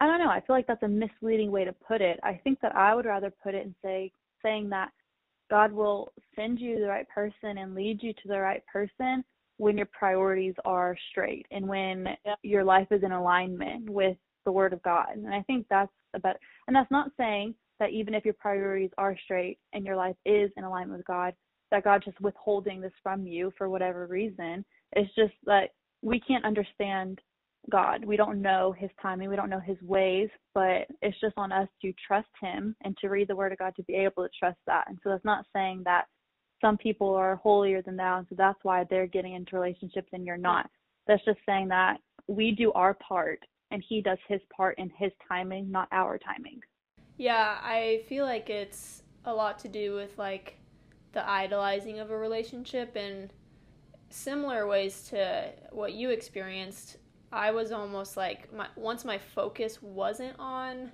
I 0.02 0.06
don't 0.06 0.18
know. 0.18 0.30
I 0.30 0.40
feel 0.40 0.56
like 0.56 0.66
that's 0.66 0.82
a 0.82 0.88
misleading 0.88 1.52
way 1.52 1.64
to 1.64 1.72
put 1.72 2.00
it. 2.00 2.18
I 2.24 2.40
think 2.42 2.58
that 2.60 2.74
I 2.74 2.92
would 2.92 3.06
rather 3.06 3.32
put 3.40 3.54
it 3.54 3.64
and 3.64 3.74
say 3.84 4.10
saying 4.42 4.68
that 4.70 4.90
God 5.48 5.70
will 5.70 6.12
send 6.34 6.58
you 6.58 6.80
the 6.80 6.88
right 6.88 7.06
person 7.08 7.58
and 7.58 7.72
lead 7.72 8.02
you 8.02 8.12
to 8.12 8.28
the 8.28 8.40
right 8.40 8.64
person 8.66 9.22
when 9.58 9.76
your 9.76 9.86
priorities 9.86 10.54
are 10.64 10.96
straight 11.10 11.46
and 11.52 11.68
when 11.68 12.08
your 12.42 12.64
life 12.64 12.88
is 12.90 13.04
in 13.04 13.12
alignment 13.12 13.88
with 13.88 14.16
the 14.44 14.50
word 14.50 14.72
of 14.72 14.82
God. 14.82 15.10
And 15.14 15.32
I 15.32 15.42
think 15.42 15.66
that's 15.70 15.92
about 16.14 16.34
and 16.66 16.74
that's 16.74 16.90
not 16.90 17.12
saying 17.16 17.54
that 17.78 17.90
even 17.90 18.12
if 18.12 18.24
your 18.24 18.34
priorities 18.34 18.90
are 18.98 19.16
straight 19.24 19.58
and 19.72 19.86
your 19.86 19.94
life 19.94 20.16
is 20.26 20.50
in 20.56 20.64
alignment 20.64 20.98
with 20.98 21.06
God, 21.06 21.32
that 21.72 21.84
God's 21.84 22.04
just 22.04 22.20
withholding 22.20 22.80
this 22.80 22.92
from 23.02 23.26
you 23.26 23.52
for 23.58 23.68
whatever 23.68 24.06
reason. 24.06 24.64
It's 24.92 25.12
just 25.16 25.32
that 25.46 25.70
we 26.02 26.20
can't 26.20 26.44
understand 26.44 27.18
God. 27.70 28.04
We 28.04 28.16
don't 28.16 28.42
know 28.42 28.74
his 28.76 28.90
timing, 29.00 29.30
we 29.30 29.36
don't 29.36 29.50
know 29.50 29.60
his 29.60 29.80
ways, 29.82 30.28
but 30.54 30.86
it's 31.00 31.18
just 31.20 31.34
on 31.36 31.50
us 31.50 31.68
to 31.80 31.92
trust 32.06 32.28
him 32.40 32.76
and 32.84 32.96
to 32.98 33.08
read 33.08 33.28
the 33.28 33.36
word 33.36 33.52
of 33.52 33.58
God 33.58 33.74
to 33.76 33.82
be 33.84 33.94
able 33.94 34.22
to 34.22 34.30
trust 34.38 34.58
that. 34.66 34.84
And 34.88 34.98
so 35.02 35.10
that's 35.10 35.24
not 35.24 35.46
saying 35.52 35.82
that 35.86 36.04
some 36.60 36.76
people 36.76 37.14
are 37.14 37.36
holier 37.36 37.82
than 37.82 37.96
thou 37.96 38.18
and 38.18 38.26
so 38.28 38.36
that's 38.36 38.58
why 38.62 38.84
they're 38.88 39.06
getting 39.06 39.34
into 39.34 39.56
relationships 39.56 40.08
and 40.12 40.26
you're 40.26 40.36
not. 40.36 40.68
That's 41.06 41.24
just 41.24 41.38
saying 41.46 41.68
that 41.68 41.98
we 42.28 42.52
do 42.52 42.70
our 42.72 42.94
part 42.94 43.40
and 43.70 43.82
he 43.88 44.02
does 44.02 44.18
his 44.28 44.40
part 44.54 44.78
in 44.78 44.90
his 44.98 45.10
timing, 45.26 45.70
not 45.70 45.88
our 45.90 46.18
timing. 46.18 46.60
Yeah, 47.16 47.58
I 47.62 48.02
feel 48.08 48.26
like 48.26 48.50
it's 48.50 49.02
a 49.24 49.32
lot 49.32 49.58
to 49.60 49.68
do 49.68 49.94
with 49.94 50.18
like 50.18 50.58
the 51.12 51.28
idolizing 51.28 52.00
of 52.00 52.10
a 52.10 52.16
relationship 52.16 52.96
and 52.96 53.32
similar 54.10 54.66
ways 54.66 55.08
to 55.08 55.50
what 55.70 55.92
you 55.92 56.10
experienced. 56.10 56.98
I 57.32 57.50
was 57.50 57.72
almost 57.72 58.16
like 58.16 58.52
my 58.52 58.66
once 58.76 59.04
my 59.04 59.18
focus 59.18 59.80
wasn't 59.82 60.36
on 60.38 60.90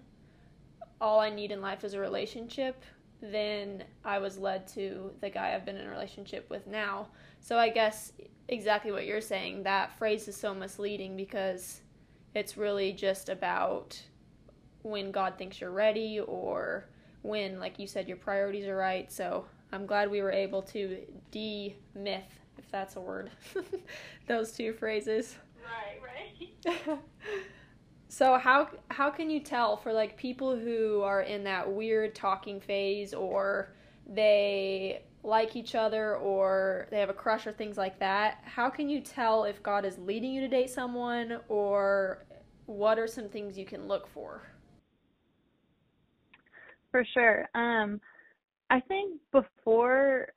all 1.00 1.20
I 1.20 1.30
need 1.30 1.50
in 1.50 1.60
life 1.60 1.84
is 1.84 1.94
a 1.94 2.00
relationship, 2.00 2.84
then 3.20 3.84
I 4.04 4.18
was 4.18 4.38
led 4.38 4.66
to 4.68 5.12
the 5.20 5.30
guy 5.30 5.54
I've 5.54 5.64
been 5.64 5.76
in 5.76 5.86
a 5.86 5.90
relationship 5.90 6.48
with 6.50 6.66
now. 6.66 7.08
So 7.40 7.58
I 7.58 7.68
guess 7.68 8.12
exactly 8.48 8.92
what 8.92 9.06
you're 9.06 9.20
saying, 9.20 9.64
that 9.64 9.96
phrase 9.98 10.28
is 10.28 10.36
so 10.36 10.54
misleading 10.54 11.16
because 11.16 11.82
it's 12.34 12.56
really 12.56 12.92
just 12.92 13.28
about 13.28 14.00
when 14.82 15.10
God 15.10 15.36
thinks 15.36 15.60
you're 15.60 15.70
ready 15.70 16.20
or 16.20 16.88
when, 17.22 17.58
like 17.58 17.78
you 17.78 17.86
said, 17.86 18.08
your 18.08 18.16
priorities 18.16 18.66
are 18.66 18.76
right. 18.76 19.10
So 19.10 19.46
I'm 19.72 19.86
glad 19.86 20.10
we 20.10 20.22
were 20.22 20.32
able 20.32 20.62
to 20.62 20.98
de 21.30 21.76
myth, 21.94 22.40
if 22.56 22.70
that's 22.70 22.96
a 22.96 23.00
word, 23.00 23.30
those 24.26 24.52
two 24.52 24.72
phrases. 24.72 25.36
Right, 25.62 26.74
right. 26.86 26.98
so 28.08 28.38
how 28.38 28.68
how 28.90 29.10
can 29.10 29.30
you 29.30 29.40
tell 29.40 29.76
for 29.76 29.92
like 29.92 30.16
people 30.16 30.56
who 30.56 31.02
are 31.02 31.22
in 31.22 31.44
that 31.44 31.70
weird 31.70 32.14
talking 32.14 32.60
phase 32.60 33.12
or 33.12 33.74
they 34.06 35.02
like 35.22 35.56
each 35.56 35.74
other 35.74 36.16
or 36.16 36.86
they 36.90 36.98
have 37.00 37.10
a 37.10 37.14
crush 37.14 37.46
or 37.46 37.52
things 37.52 37.76
like 37.76 37.98
that, 37.98 38.38
how 38.44 38.70
can 38.70 38.88
you 38.88 39.00
tell 39.00 39.44
if 39.44 39.62
God 39.62 39.84
is 39.84 39.98
leading 39.98 40.32
you 40.32 40.40
to 40.40 40.48
date 40.48 40.70
someone 40.70 41.40
or 41.48 42.24
what 42.66 42.98
are 42.98 43.06
some 43.06 43.28
things 43.28 43.58
you 43.58 43.64
can 43.66 43.86
look 43.86 44.08
for? 44.08 44.42
For 46.90 47.04
sure. 47.12 47.48
Um, 47.54 48.00
I 48.70 48.80
think 48.80 49.20
before 49.32 50.28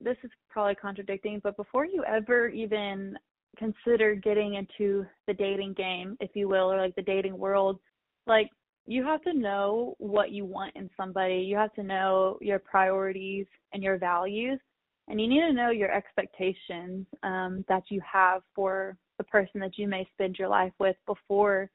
this 0.00 0.16
is 0.22 0.30
probably 0.48 0.74
contradicting, 0.76 1.40
but 1.42 1.56
before 1.56 1.84
you 1.84 2.04
ever 2.04 2.48
even 2.48 3.16
consider 3.58 4.14
getting 4.14 4.54
into 4.54 5.04
the 5.26 5.34
dating 5.34 5.74
game, 5.74 6.16
if 6.20 6.30
you 6.34 6.48
will, 6.48 6.72
or 6.72 6.80
like 6.80 6.94
the 6.94 7.02
dating 7.02 7.36
world, 7.36 7.78
like 8.26 8.48
you 8.86 9.04
have 9.04 9.22
to 9.22 9.32
know 9.32 9.94
what 9.98 10.30
you 10.30 10.44
want 10.44 10.74
in 10.76 10.88
somebody. 10.96 11.36
You 11.36 11.56
have 11.56 11.72
to 11.74 11.82
know 11.82 12.38
your 12.40 12.58
priorities 12.58 13.46
and 13.72 13.82
your 13.82 13.98
values, 13.98 14.60
and 15.08 15.20
you 15.20 15.28
need 15.28 15.40
to 15.40 15.52
know 15.52 15.70
your 15.70 15.92
expectations 15.92 17.06
um, 17.22 17.64
that 17.68 17.82
you 17.88 18.00
have 18.10 18.42
for 18.54 18.96
the 19.18 19.24
person 19.24 19.60
that 19.60 19.76
you 19.76 19.86
may 19.86 20.08
spend 20.14 20.36
your 20.38 20.48
life 20.48 20.72
with 20.78 20.96
before 21.06 21.70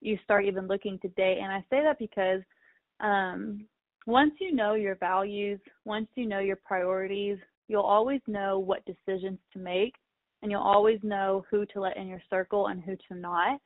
you 0.00 0.18
start 0.24 0.44
even 0.44 0.66
looking 0.66 0.98
to 1.00 1.08
date. 1.08 1.38
And 1.38 1.52
I 1.52 1.60
say 1.70 1.82
that 1.82 1.98
because 1.98 2.40
um, 3.00 3.66
once 4.08 4.32
you 4.40 4.54
know 4.54 4.72
your 4.72 4.94
values, 4.94 5.60
once 5.84 6.08
you 6.14 6.26
know 6.26 6.38
your 6.38 6.56
priorities, 6.56 7.36
you'll 7.68 7.82
always 7.82 8.22
know 8.26 8.58
what 8.58 8.82
decisions 8.86 9.38
to 9.52 9.58
make 9.58 9.94
and 10.40 10.50
you'll 10.50 10.62
always 10.62 10.98
know 11.02 11.44
who 11.50 11.66
to 11.66 11.80
let 11.80 11.98
in 11.98 12.06
your 12.06 12.22
circle 12.30 12.68
and 12.68 12.82
who 12.82 12.96
to 12.96 13.14
not. 13.14 13.60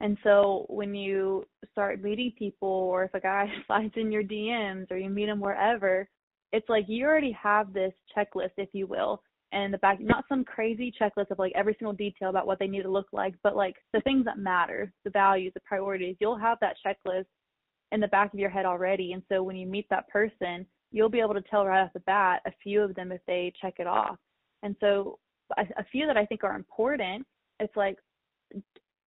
And 0.00 0.16
so 0.22 0.66
when 0.68 0.94
you 0.94 1.44
start 1.72 2.00
meeting 2.00 2.32
people, 2.38 2.68
or 2.68 3.02
if 3.02 3.14
a 3.14 3.18
guy 3.18 3.46
slides 3.66 3.94
in 3.96 4.12
your 4.12 4.22
DMs, 4.22 4.88
or 4.92 4.98
you 4.98 5.10
meet 5.10 5.28
him 5.28 5.40
wherever, 5.40 6.08
it's 6.52 6.68
like 6.68 6.84
you 6.86 7.04
already 7.04 7.32
have 7.32 7.72
this 7.72 7.92
checklist, 8.16 8.52
if 8.56 8.68
you 8.72 8.86
will, 8.86 9.20
and 9.50 9.74
the 9.74 9.78
back, 9.78 9.98
not 10.00 10.24
some 10.28 10.44
crazy 10.44 10.92
checklist 11.00 11.32
of 11.32 11.40
like 11.40 11.52
every 11.56 11.74
single 11.76 11.92
detail 11.92 12.30
about 12.30 12.46
what 12.46 12.60
they 12.60 12.68
need 12.68 12.82
to 12.82 12.90
look 12.90 13.08
like, 13.12 13.34
but 13.42 13.56
like 13.56 13.74
the 13.92 14.00
things 14.02 14.24
that 14.26 14.38
matter, 14.38 14.92
the 15.02 15.10
values, 15.10 15.50
the 15.54 15.60
priorities. 15.66 16.14
You'll 16.20 16.38
have 16.38 16.58
that 16.60 16.76
checklist 16.86 17.26
in 17.92 18.00
the 18.00 18.08
back 18.08 18.32
of 18.32 18.38
your 18.38 18.50
head 18.50 18.66
already. 18.66 19.12
And 19.12 19.22
so 19.28 19.42
when 19.42 19.56
you 19.56 19.66
meet 19.66 19.88
that 19.90 20.08
person, 20.08 20.66
you'll 20.90 21.08
be 21.08 21.20
able 21.20 21.34
to 21.34 21.42
tell 21.42 21.66
right 21.66 21.82
off 21.82 21.92
the 21.92 22.00
bat 22.00 22.42
a 22.46 22.52
few 22.62 22.82
of 22.82 22.94
them 22.94 23.12
if 23.12 23.20
they 23.26 23.52
check 23.60 23.74
it 23.78 23.86
off. 23.86 24.16
And 24.62 24.74
so 24.80 25.18
a, 25.56 25.62
a 25.76 25.84
few 25.90 26.06
that 26.06 26.16
I 26.16 26.26
think 26.26 26.44
are 26.44 26.56
important, 26.56 27.26
it's 27.60 27.76
like, 27.76 27.98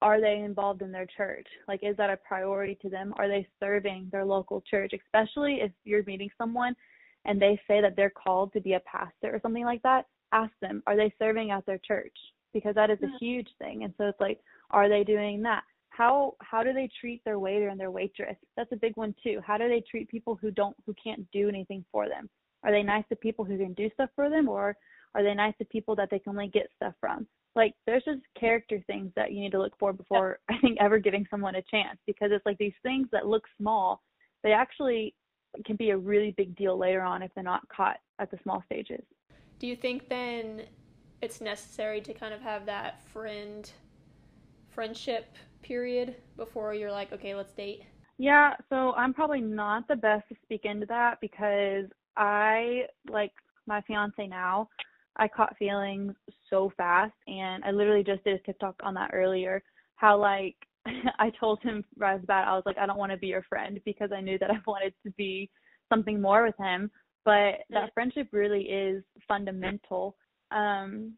are 0.01 0.19
they 0.19 0.39
involved 0.39 0.81
in 0.81 0.91
their 0.91 1.05
church? 1.05 1.45
Like, 1.67 1.81
is 1.83 1.95
that 1.97 2.09
a 2.09 2.17
priority 2.17 2.77
to 2.81 2.89
them? 2.89 3.13
Are 3.17 3.27
they 3.27 3.47
serving 3.59 4.09
their 4.11 4.25
local 4.25 4.63
church? 4.69 4.93
Especially 4.93 5.59
if 5.61 5.71
you're 5.83 6.03
meeting 6.05 6.29
someone 6.37 6.75
and 7.25 7.39
they 7.39 7.59
say 7.67 7.81
that 7.81 7.95
they're 7.95 8.09
called 8.09 8.51
to 8.53 8.61
be 8.61 8.73
a 8.73 8.79
pastor 8.81 9.35
or 9.35 9.39
something 9.41 9.65
like 9.65 9.83
that, 9.83 10.07
ask 10.31 10.51
them, 10.59 10.81
are 10.87 10.95
they 10.95 11.13
serving 11.19 11.51
at 11.51 11.65
their 11.67 11.79
church? 11.85 12.15
Because 12.53 12.73
that 12.75 12.89
is 12.89 12.97
a 13.03 13.17
huge 13.19 13.47
thing. 13.59 13.83
And 13.83 13.93
so 13.97 14.05
it's 14.05 14.19
like, 14.19 14.39
are 14.71 14.89
they 14.89 15.03
doing 15.03 15.43
that? 15.43 15.63
How 15.91 16.35
how 16.41 16.63
do 16.63 16.73
they 16.73 16.89
treat 16.99 17.21
their 17.23 17.39
waiter 17.39 17.69
and 17.69 17.79
their 17.79 17.91
waitress? 17.91 18.35
That's 18.57 18.71
a 18.71 18.77
big 18.77 18.97
one 18.97 19.15
too. 19.23 19.39
How 19.45 19.57
do 19.57 19.67
they 19.69 19.83
treat 19.89 20.09
people 20.09 20.37
who 20.41 20.51
don't 20.51 20.75
who 20.85 20.93
can't 21.01 21.29
do 21.31 21.47
anything 21.47 21.85
for 21.91 22.09
them? 22.09 22.29
Are 22.63 22.71
they 22.71 22.83
nice 22.83 23.03
to 23.09 23.15
people 23.15 23.45
who 23.45 23.57
can 23.57 23.73
do 23.73 23.89
stuff 23.93 24.09
for 24.15 24.29
them 24.29 24.49
or 24.49 24.75
are 25.13 25.23
they 25.23 25.33
nice 25.33 25.53
to 25.59 25.65
people 25.65 25.95
that 25.95 26.09
they 26.09 26.19
can 26.19 26.31
only 26.31 26.47
get 26.47 26.69
stuff 26.75 26.93
from? 26.99 27.27
Like 27.55 27.73
there's 27.85 28.03
just 28.05 28.21
character 28.39 28.81
things 28.87 29.11
that 29.15 29.31
you 29.31 29.41
need 29.41 29.51
to 29.51 29.59
look 29.59 29.73
for 29.77 29.91
before 29.91 30.39
i 30.49 30.57
think 30.59 30.77
ever 30.79 30.97
giving 30.99 31.25
someone 31.29 31.55
a 31.55 31.61
chance 31.63 31.99
because 32.07 32.29
it's 32.31 32.45
like 32.45 32.57
these 32.57 32.71
things 32.81 33.07
that 33.11 33.27
look 33.27 33.43
small 33.57 34.01
they 34.41 34.53
actually 34.53 35.13
can 35.65 35.75
be 35.75 35.89
a 35.89 35.97
really 35.97 36.31
big 36.31 36.55
deal 36.55 36.77
later 36.77 37.01
on 37.01 37.21
if 37.21 37.31
they're 37.33 37.43
not 37.43 37.67
caught 37.69 37.97
at 38.19 38.31
the 38.31 38.37
small 38.43 38.63
stages. 38.65 39.03
Do 39.59 39.67
you 39.67 39.75
think 39.75 40.09
then 40.09 40.63
it's 41.21 41.41
necessary 41.41 42.01
to 42.01 42.13
kind 42.13 42.33
of 42.33 42.41
have 42.41 42.65
that 42.65 43.01
friend 43.09 43.69
friendship 44.69 45.35
period 45.63 46.15
before 46.37 46.73
you're 46.73 46.91
like, 46.91 47.11
okay, 47.13 47.35
let's 47.35 47.53
date? 47.53 47.81
Yeah, 48.17 48.53
so 48.69 48.93
I'm 48.93 49.13
probably 49.13 49.41
not 49.41 49.87
the 49.87 49.95
best 49.95 50.27
to 50.29 50.35
speak 50.43 50.65
into 50.65 50.85
that 50.87 51.19
because 51.21 51.85
I 52.17 52.83
like 53.09 53.31
my 53.65 53.81
fiance 53.81 54.27
now. 54.27 54.69
I 55.17 55.27
caught 55.27 55.57
feelings 55.57 56.13
so 56.49 56.71
fast, 56.77 57.13
and 57.27 57.63
I 57.63 57.71
literally 57.71 58.03
just 58.03 58.23
did 58.23 58.35
a 58.39 58.43
TikTok 58.43 58.75
on 58.83 58.93
that 58.93 59.11
earlier. 59.13 59.63
How 59.95 60.17
like 60.19 60.55
I 61.19 61.31
told 61.39 61.61
him 61.61 61.83
right 61.97 62.15
off 62.15 62.21
the 62.21 62.27
bat, 62.27 62.47
I 62.47 62.53
was 62.53 62.63
like, 62.65 62.77
I 62.77 62.85
don't 62.85 62.97
want 62.97 63.11
to 63.11 63.17
be 63.17 63.27
your 63.27 63.43
friend 63.43 63.79
because 63.85 64.11
I 64.11 64.21
knew 64.21 64.37
that 64.39 64.51
I 64.51 64.59
wanted 64.65 64.93
to 65.05 65.11
be 65.11 65.49
something 65.89 66.21
more 66.21 66.43
with 66.45 66.57
him. 66.57 66.91
But 67.23 67.59
that 67.69 67.93
friendship 67.93 68.29
really 68.31 68.63
is 68.63 69.03
fundamental. 69.27 70.15
Um, 70.49 71.13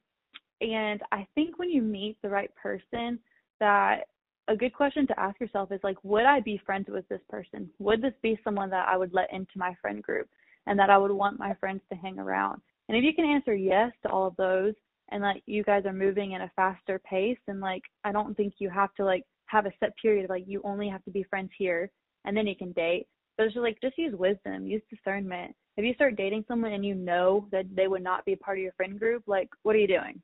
and 0.59 1.01
I 1.11 1.25
think 1.33 1.57
when 1.57 1.69
you 1.69 1.81
meet 1.81 2.17
the 2.21 2.29
right 2.29 2.53
person, 2.55 3.19
that 3.59 4.01
a 4.47 4.55
good 4.55 4.73
question 4.73 5.07
to 5.07 5.19
ask 5.19 5.39
yourself 5.39 5.71
is 5.71 5.79
like, 5.83 5.97
would 6.03 6.25
I 6.25 6.41
be 6.41 6.61
friends 6.65 6.87
with 6.89 7.07
this 7.07 7.21
person? 7.29 7.69
Would 7.79 8.01
this 8.01 8.13
be 8.21 8.39
someone 8.43 8.69
that 8.71 8.87
I 8.87 8.97
would 8.97 9.13
let 9.13 9.31
into 9.31 9.57
my 9.57 9.73
friend 9.81 10.03
group 10.03 10.27
and 10.67 10.77
that 10.79 10.89
I 10.89 10.97
would 10.97 11.11
want 11.11 11.39
my 11.39 11.53
friends 11.55 11.81
to 11.89 11.97
hang 11.97 12.19
around? 12.19 12.61
And 12.89 12.97
if 12.97 13.03
you 13.03 13.13
can 13.13 13.25
answer 13.25 13.55
yes 13.55 13.91
to 14.03 14.09
all 14.09 14.27
of 14.27 14.35
those 14.35 14.73
and 15.09 15.21
like 15.21 15.43
you 15.45 15.63
guys 15.63 15.85
are 15.85 15.93
moving 15.93 16.33
in 16.33 16.41
a 16.41 16.51
faster 16.55 16.99
pace 16.99 17.37
and 17.47 17.59
like 17.59 17.83
I 18.03 18.11
don't 18.11 18.35
think 18.35 18.55
you 18.57 18.69
have 18.69 18.93
to 18.95 19.05
like 19.05 19.23
have 19.45 19.65
a 19.65 19.71
set 19.79 19.95
period 20.01 20.25
of 20.25 20.29
like 20.29 20.43
you 20.45 20.61
only 20.63 20.89
have 20.89 21.03
to 21.05 21.11
be 21.11 21.23
friends 21.23 21.51
here 21.57 21.89
and 22.25 22.35
then 22.35 22.47
you 22.47 22.55
can 22.55 22.71
date. 22.73 23.07
But 23.37 23.45
it's 23.45 23.53
just 23.53 23.63
like 23.63 23.79
just 23.81 23.97
use 23.97 24.13
wisdom, 24.15 24.67
use 24.67 24.81
discernment. 24.89 25.55
If 25.77 25.85
you 25.85 25.93
start 25.93 26.17
dating 26.17 26.45
someone 26.47 26.73
and 26.73 26.85
you 26.85 26.93
know 26.95 27.47
that 27.51 27.65
they 27.73 27.87
would 27.87 28.03
not 28.03 28.25
be 28.25 28.35
part 28.35 28.57
of 28.57 28.63
your 28.63 28.73
friend 28.73 28.99
group, 28.99 29.23
like 29.25 29.49
what 29.63 29.75
are 29.75 29.79
you 29.79 29.87
doing? 29.87 30.21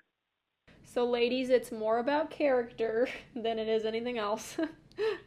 So, 0.83 1.05
ladies, 1.05 1.49
it's 1.49 1.71
more 1.71 1.99
about 1.99 2.29
character 2.29 3.07
than 3.35 3.59
it 3.59 3.67
is 3.67 3.85
anything 3.85 4.17
else. 4.17 4.57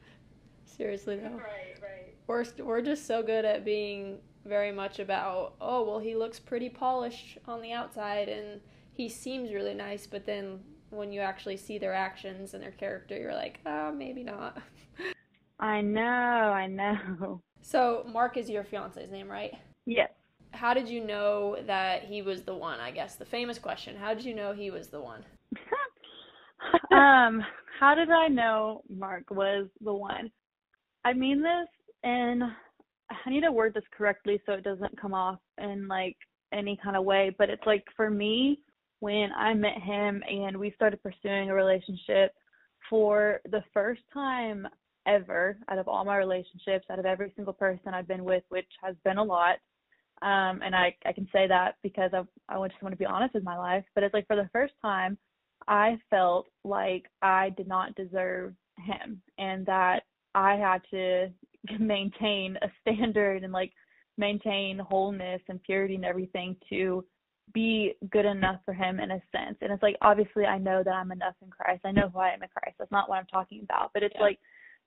Seriously, 0.65 1.17
though. 1.17 1.29
Right, 1.29 1.79
right. 1.81 2.15
We're, 2.27 2.45
we're 2.59 2.83
just 2.83 3.07
so 3.07 3.23
good 3.23 3.45
at 3.45 3.65
being 3.65 4.19
very 4.45 4.73
much 4.73 4.99
about, 4.99 5.55
oh, 5.61 5.85
well, 5.85 5.99
he 5.99 6.15
looks 6.17 6.39
pretty 6.41 6.69
polished 6.69 7.39
on 7.47 7.63
the 7.63 7.73
outside 7.73 8.29
and 8.29 8.61
he 8.93 9.09
seems 9.09 9.53
really 9.53 9.75
nice, 9.75 10.07
but 10.07 10.27
then 10.27 10.61
when 10.91 11.13
you 11.13 11.21
actually 11.21 11.57
see 11.57 11.79
their 11.79 11.95
actions 11.95 12.55
and 12.55 12.63
their 12.63 12.73
character, 12.73 13.17
you're 13.17 13.35
like, 13.35 13.61
oh, 13.67 13.93
maybe 13.93 14.23
not. 14.23 14.59
I 15.61 15.81
know, 15.81 16.03
I 16.03 16.67
know. 16.67 17.41
So, 17.63 18.05
Mark 18.09 18.37
is 18.37 18.51
your 18.51 18.65
fiance's 18.65 19.11
name, 19.11 19.31
right? 19.31 19.55
Yes. 19.87 20.11
How 20.51 20.75
did 20.75 20.89
you 20.89 21.03
know 21.03 21.57
that 21.67 22.03
he 22.05 22.21
was 22.21 22.43
the 22.43 22.55
one? 22.55 22.81
I 22.81 22.91
guess 22.91 23.15
the 23.15 23.25
famous 23.25 23.59
question. 23.59 23.97
How 23.97 24.13
did 24.13 24.25
you 24.25 24.35
know 24.35 24.53
he 24.53 24.71
was 24.71 24.89
the 24.89 25.01
one? 25.01 25.25
um, 26.93 27.43
how 27.81 27.95
did 27.95 28.11
I 28.11 28.29
know 28.29 28.83
Mark 28.89 29.31
was 29.31 29.69
the 29.83 29.93
one? 29.93 30.31
I 31.05 31.13
mean 31.13 31.43
this 31.43 31.69
and 32.05 32.43
I 32.45 33.31
need 33.31 33.43
to 33.43 33.53
word 33.53 33.75
this 33.75 33.85
correctly 33.97 34.41
so 34.47 34.53
it 34.53 34.65
doesn't 34.65 35.01
come 35.01 35.15
off 35.15 35.39
in 35.59 35.89
like 35.89 36.17
any 36.53 36.79
kind 36.83 36.97
of 36.97 37.05
way, 37.05 37.35
but 37.39 37.51
it's 37.51 37.67
like 37.67 37.85
for 37.97 38.11
me 38.11 38.61
when 39.01 39.31
I 39.37 39.55
met 39.55 39.81
him 39.83 40.23
and 40.29 40.57
we 40.57 40.73
started 40.77 41.03
pursuing 41.03 41.51
a 41.51 41.55
relationship 41.55 42.33
for 42.89 43.41
the 43.51 43.65
first 43.75 44.03
time 44.13 44.67
ever 45.07 45.57
out 45.69 45.79
of 45.79 45.89
all 45.89 46.05
my 46.05 46.17
relationships, 46.17 46.87
out 46.91 46.99
of 46.99 47.07
every 47.07 47.33
single 47.35 47.53
person 47.53 47.95
I've 47.95 48.09
been 48.09 48.25
with, 48.25 48.45
which 48.49 48.69
has 48.83 48.95
been 49.05 49.19
a 49.19 49.25
lot. 49.25 49.57
Um, 50.23 50.63
and 50.63 50.75
I, 50.75 50.95
I 51.05 51.13
can 51.13 51.29
say 51.33 51.49
that 51.49 51.77
because 51.83 52.13
I, 52.15 52.23
I 52.49 52.69
just 52.69 52.81
want 52.81 52.93
to 52.93 52.99
be 52.99 53.05
honest 53.05 53.35
with 53.35 53.43
my 53.43 53.59
life. 53.59 53.85
But 53.95 54.05
it's 54.05 54.15
like 54.15 54.29
for 54.29 54.37
the 54.37 54.49
first 54.53 54.75
time, 54.81 55.19
I 55.69 55.99
felt 56.11 56.47
like 56.65 57.07
I 57.23 57.51
did 57.51 57.69
not 57.69 57.95
deserve 57.95 58.55
him 58.79 59.21
and 59.39 59.65
that 59.67 60.03
I 60.35 60.57
had 60.57 60.83
to 60.91 61.31
maintain 61.79 62.57
a 62.63 62.69
standard 62.81 63.45
and 63.45 63.53
like 63.53 63.73
maintain 64.19 64.79
wholeness 64.79 65.41
and 65.49 65.63
purity 65.63 65.95
and 65.95 66.05
everything 66.05 66.57
to 66.69 67.05
be 67.55 67.95
good 68.11 68.25
enough 68.25 68.61
for 68.65 68.73
him 68.73 69.01
in 69.01 69.11
a 69.11 69.23
sense. 69.31 69.59
And 69.61 69.73
it's 69.73 69.83
like 69.83 69.97
obviously 70.01 70.47
I 70.47 70.59
know 70.59 70.83
that 70.83 70.95
I'm 70.95 71.13
enough 71.13 71.35
in 71.43 71.51
Christ. 71.51 71.83
I 71.85 71.93
know 71.93 72.09
who 72.13 72.19
I 72.19 72.31
am 72.31 72.43
in 72.43 72.49
Christ. 72.49 72.77
That's 72.79 72.91
not 72.91 73.09
what 73.09 73.19
I'm 73.19 73.27
talking 73.27 73.61
about. 73.63 73.91
But 73.93 74.03
it's 74.03 74.15
yeah. 74.17 74.23
like 74.23 74.39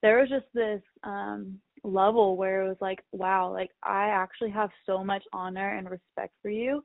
there 0.01 0.19
was 0.19 0.29
just 0.29 0.45
this 0.53 0.81
um 1.03 1.59
level 1.83 2.37
where 2.37 2.63
it 2.63 2.67
was 2.67 2.77
like, 2.81 2.99
wow, 3.11 3.51
like 3.51 3.69
I 3.83 4.07
actually 4.07 4.51
have 4.51 4.69
so 4.85 5.03
much 5.03 5.23
honor 5.33 5.77
and 5.77 5.89
respect 5.89 6.33
for 6.41 6.49
you. 6.49 6.83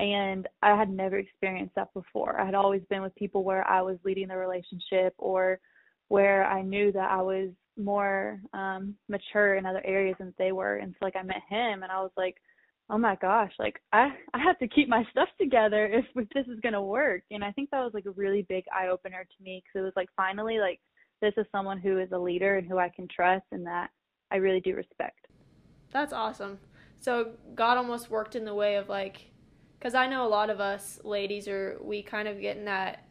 And 0.00 0.48
I 0.62 0.74
had 0.74 0.88
never 0.88 1.18
experienced 1.18 1.74
that 1.74 1.92
before. 1.92 2.40
I 2.40 2.46
had 2.46 2.54
always 2.54 2.80
been 2.88 3.02
with 3.02 3.14
people 3.16 3.44
where 3.44 3.68
I 3.68 3.82
was 3.82 3.98
leading 4.02 4.28
the 4.28 4.36
relationship 4.36 5.14
or 5.18 5.60
where 6.08 6.46
I 6.46 6.62
knew 6.62 6.90
that 6.92 7.10
I 7.10 7.20
was 7.20 7.50
more 7.76 8.40
um 8.52 8.94
mature 9.08 9.54
in 9.54 9.64
other 9.66 9.82
areas 9.84 10.16
than 10.18 10.32
they 10.38 10.52
were. 10.52 10.76
And 10.76 10.94
so 10.98 11.04
like 11.04 11.16
I 11.16 11.22
met 11.22 11.42
him 11.48 11.82
and 11.82 11.92
I 11.92 12.00
was 12.00 12.12
like, 12.16 12.36
oh 12.88 12.96
my 12.96 13.14
gosh, 13.16 13.52
like 13.58 13.78
I 13.92 14.08
I 14.32 14.38
have 14.38 14.58
to 14.60 14.68
keep 14.68 14.88
my 14.88 15.04
stuff 15.10 15.28
together 15.38 15.86
if, 15.86 16.06
if 16.16 16.28
this 16.30 16.46
is 16.46 16.60
gonna 16.60 16.82
work. 16.82 17.22
And 17.30 17.44
I 17.44 17.52
think 17.52 17.68
that 17.70 17.84
was 17.84 17.92
like 17.92 18.06
a 18.06 18.12
really 18.12 18.46
big 18.48 18.64
eye 18.74 18.88
opener 18.88 19.24
to 19.24 19.44
me 19.44 19.62
because 19.62 19.82
it 19.82 19.84
was 19.84 19.92
like 19.96 20.08
finally 20.16 20.60
like 20.60 20.80
this 21.20 21.34
is 21.36 21.44
someone 21.52 21.78
who 21.78 21.98
is 21.98 22.08
a 22.12 22.18
leader 22.18 22.56
and 22.56 22.66
who 22.66 22.78
I 22.78 22.88
can 22.88 23.06
trust 23.14 23.44
and 23.52 23.66
that 23.66 23.90
I 24.30 24.36
really 24.36 24.60
do 24.60 24.74
respect. 24.74 25.26
That's 25.92 26.14
awesome. 26.14 26.58
So 27.00 27.32
God 27.54 27.78
almost 27.78 28.10
worked 28.10 28.36
in 28.36 28.44
the 28.44 28.54
way 28.54 28.76
of 28.76 28.88
like, 28.88 29.29
because 29.80 29.94
I 29.94 30.06
know 30.06 30.26
a 30.26 30.28
lot 30.28 30.50
of 30.50 30.60
us 30.60 31.00
ladies 31.04 31.48
are 31.48 31.78
we 31.80 32.02
kind 32.02 32.28
of 32.28 32.38
get 32.38 32.58
in 32.58 32.66
that 32.66 33.06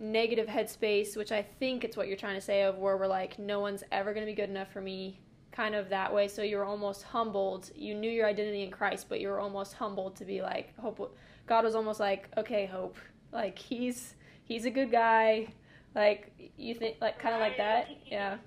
negative 0.00 0.46
headspace, 0.46 1.14
which 1.14 1.30
I 1.30 1.42
think 1.42 1.84
it's 1.84 1.96
what 1.96 2.08
you're 2.08 2.16
trying 2.16 2.36
to 2.36 2.40
say 2.40 2.62
of 2.62 2.78
where 2.78 2.96
we're 2.96 3.06
like, 3.06 3.38
no 3.38 3.60
one's 3.60 3.84
ever 3.92 4.14
gonna 4.14 4.26
be 4.26 4.32
good 4.32 4.48
enough 4.48 4.72
for 4.72 4.80
me 4.80 5.20
kind 5.52 5.74
of 5.74 5.90
that 5.90 6.12
way. 6.12 6.26
So 6.26 6.42
you 6.42 6.56
were 6.56 6.64
almost 6.64 7.02
humbled. 7.04 7.70
You 7.76 7.94
knew 7.94 8.10
your 8.10 8.26
identity 8.26 8.62
in 8.62 8.70
Christ, 8.70 9.06
but 9.08 9.20
you 9.20 9.28
were 9.28 9.40
almost 9.40 9.74
humbled 9.74 10.16
to 10.16 10.24
be 10.24 10.40
like, 10.40 10.76
hope. 10.78 11.16
God 11.46 11.64
was 11.64 11.74
almost 11.74 12.00
like, 12.00 12.28
okay, 12.38 12.64
hope. 12.66 12.96
Like 13.30 13.58
he's 13.58 14.14
he's 14.44 14.64
a 14.64 14.70
good 14.70 14.90
guy. 14.90 15.48
Like 15.94 16.32
you 16.56 16.74
think, 16.74 16.96
like 17.00 17.18
kind 17.18 17.34
of 17.34 17.40
like 17.40 17.58
that, 17.58 17.88
yeah. 18.06 18.38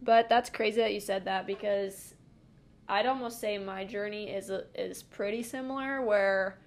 But 0.00 0.28
that's 0.28 0.48
crazy 0.48 0.80
that 0.80 0.94
you 0.94 1.00
said 1.00 1.24
that 1.26 1.46
because 1.46 2.14
I'd 2.88 3.06
almost 3.06 3.38
say 3.40 3.58
my 3.58 3.84
journey 3.84 4.30
is 4.30 4.50
is 4.74 5.02
pretty 5.02 5.42
similar 5.42 6.00
where 6.02 6.58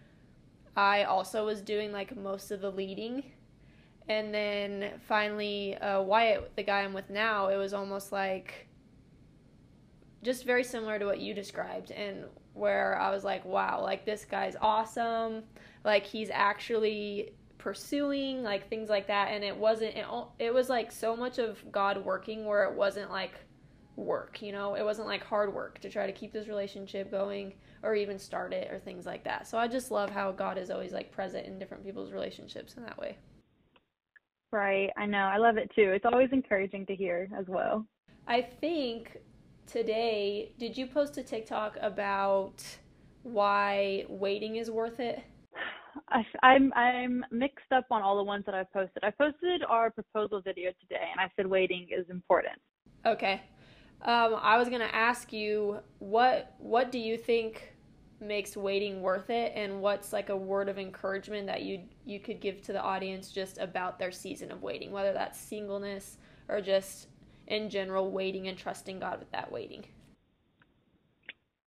I 0.76 1.04
also 1.04 1.46
was 1.46 1.62
doing 1.62 1.92
like 1.92 2.16
most 2.16 2.52
of 2.52 2.62
the 2.62 2.72
leading. 2.72 3.24
And 4.08 4.34
then 4.34 5.00
finally 5.08 5.78
uh, 5.78 6.02
Wyatt, 6.02 6.56
the 6.56 6.64
guy 6.64 6.82
I'm 6.82 6.94
with 6.94 7.10
now, 7.10 7.48
it 7.48 7.56
was 7.56 7.74
almost 7.74 8.12
like 8.12 8.68
just 10.24 10.46
very 10.46 10.64
similar 10.64 11.00
to 11.00 11.06
what 11.06 11.20
you 11.20 11.34
described, 11.34 11.92
and 11.92 12.26
where 12.54 13.00
I 13.00 13.10
was 13.10 13.24
like, 13.24 13.44
wow, 13.46 13.82
like 13.82 14.06
this 14.06 14.26
guy's 14.26 14.56
awesome, 14.62 15.44
like 15.84 16.06
he's 16.06 16.30
actually 16.30 17.32
pursuing 17.58 18.44
like 18.44 18.70
things 18.70 18.90
like 18.90 19.08
that. 19.08 19.30
And 19.30 19.44
it 19.44 19.56
wasn't 19.56 19.96
it, 19.96 20.06
it 20.40 20.54
was 20.54 20.70
like 20.70 20.92
so 20.92 21.16
much 21.16 21.40
of 21.40 21.64
god 21.72 22.04
working 22.04 22.46
where 22.46 22.66
it 22.66 22.74
wasn't 22.76 23.12
like 23.12 23.34
work 23.96 24.42
you 24.42 24.52
know 24.52 24.76
it 24.76 24.84
wasn't 24.84 25.08
like 25.08 25.24
hard 25.24 25.54
work 25.54 25.80
to 25.80 25.90
try 25.90 26.06
to 26.06 26.14
keep 26.14 26.32
this 26.32 26.48
relationship 26.48 27.12
going 27.12 27.54
or 27.84 27.94
even 27.94 28.18
start 28.18 28.54
it 28.54 28.72
or 28.72 28.80
things 28.80 29.06
like 29.06 29.24
that 29.24 29.48
so 29.48 29.58
i 29.58 29.68
just 29.68 29.92
love 29.92 30.10
how 30.10 30.32
god 30.32 30.58
is 30.58 30.72
always 30.72 30.92
like 30.92 31.12
present 31.12 31.46
in 31.46 31.60
different 31.60 31.84
people's 31.84 32.12
relationships 32.12 32.76
in 32.76 32.84
that 32.84 32.98
way 32.98 33.18
Right. 34.52 34.90
I 34.98 35.06
know. 35.06 35.30
I 35.34 35.38
love 35.38 35.58
it 35.58 35.72
too. 35.76 35.92
It's 35.96 36.06
always 36.06 36.30
encouraging 36.34 36.86
to 36.88 36.96
hear 36.96 37.30
as 37.38 37.46
well. 37.48 37.86
I 38.28 38.42
think 38.42 39.18
today, 39.66 40.54
did 40.60 40.78
you 40.78 40.88
post 40.88 41.18
a 41.18 41.24
TikTok 41.24 41.78
about 41.82 42.64
why 43.24 44.06
waiting 44.10 44.58
is 44.58 44.70
worth 44.70 45.00
it? 45.00 45.20
I, 46.10 46.24
I'm 46.44 46.74
I'm 46.74 47.26
mixed 47.32 47.72
up 47.72 47.86
on 47.92 48.02
all 48.02 48.18
the 48.18 48.24
ones 48.24 48.44
that 48.46 48.56
I've 48.56 48.72
posted. 48.74 49.04
I 49.04 49.12
posted 49.12 49.64
our 49.68 49.90
proposal 49.90 50.42
video 50.42 50.72
today, 50.82 51.08
and 51.12 51.20
I 51.20 51.32
said 51.36 51.48
waiting 51.48 51.88
is 51.98 52.06
important. 52.10 52.60
Okay. 53.06 53.42
Um, 54.04 54.36
I 54.42 54.58
was 54.58 54.68
gonna 54.70 54.90
ask 54.92 55.32
you 55.32 55.80
what 56.00 56.56
what 56.58 56.92
do 56.92 56.98
you 56.98 57.18
think 57.18 57.74
makes 58.20 58.56
waiting 58.56 59.02
worth 59.02 59.30
it? 59.30 59.54
And 59.56 59.82
what's 59.82 60.14
like 60.14 60.30
a 60.30 60.36
word 60.38 60.70
of 60.70 60.80
encouragement 60.80 61.48
that 61.48 61.62
you 61.64 61.82
you 62.06 62.20
could 62.20 62.40
give 62.40 62.62
to 62.64 62.74
the 62.74 62.82
audience 62.82 63.32
just 63.32 63.58
about 63.60 64.00
their 64.00 64.12
season 64.12 64.52
of 64.52 64.64
waiting 64.64 64.92
whether 64.92 65.14
that's 65.14 65.40
singleness 65.40 66.18
or 66.50 66.62
just 66.62 67.08
in 67.48 67.70
general 67.70 68.12
waiting 68.12 68.48
and 68.48 68.58
trusting 68.58 69.00
God 69.00 69.20
with 69.20 69.32
that 69.32 69.52
waiting? 69.52 69.86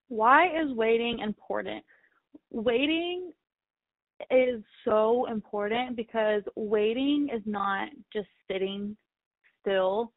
Why 0.09 0.47
is 0.47 0.73
waiting 0.73 1.21
important? 1.21 1.85
Waiting 2.51 3.33
is 4.31 4.63
so 4.85 5.27
important 5.27 5.97
because 5.97 6.43
waiting 6.57 7.29
is 7.33 7.43
not 7.47 7.89
just 8.13 8.29
sitting 8.51 8.97
still 9.61 10.13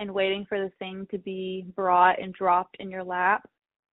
and 0.00 0.12
waiting 0.12 0.44
for 0.48 0.58
the 0.58 0.72
thing 0.80 1.06
to 1.12 1.18
be 1.18 1.64
brought 1.76 2.20
and 2.20 2.34
dropped 2.34 2.76
in 2.80 2.90
your 2.90 3.04
lap 3.04 3.48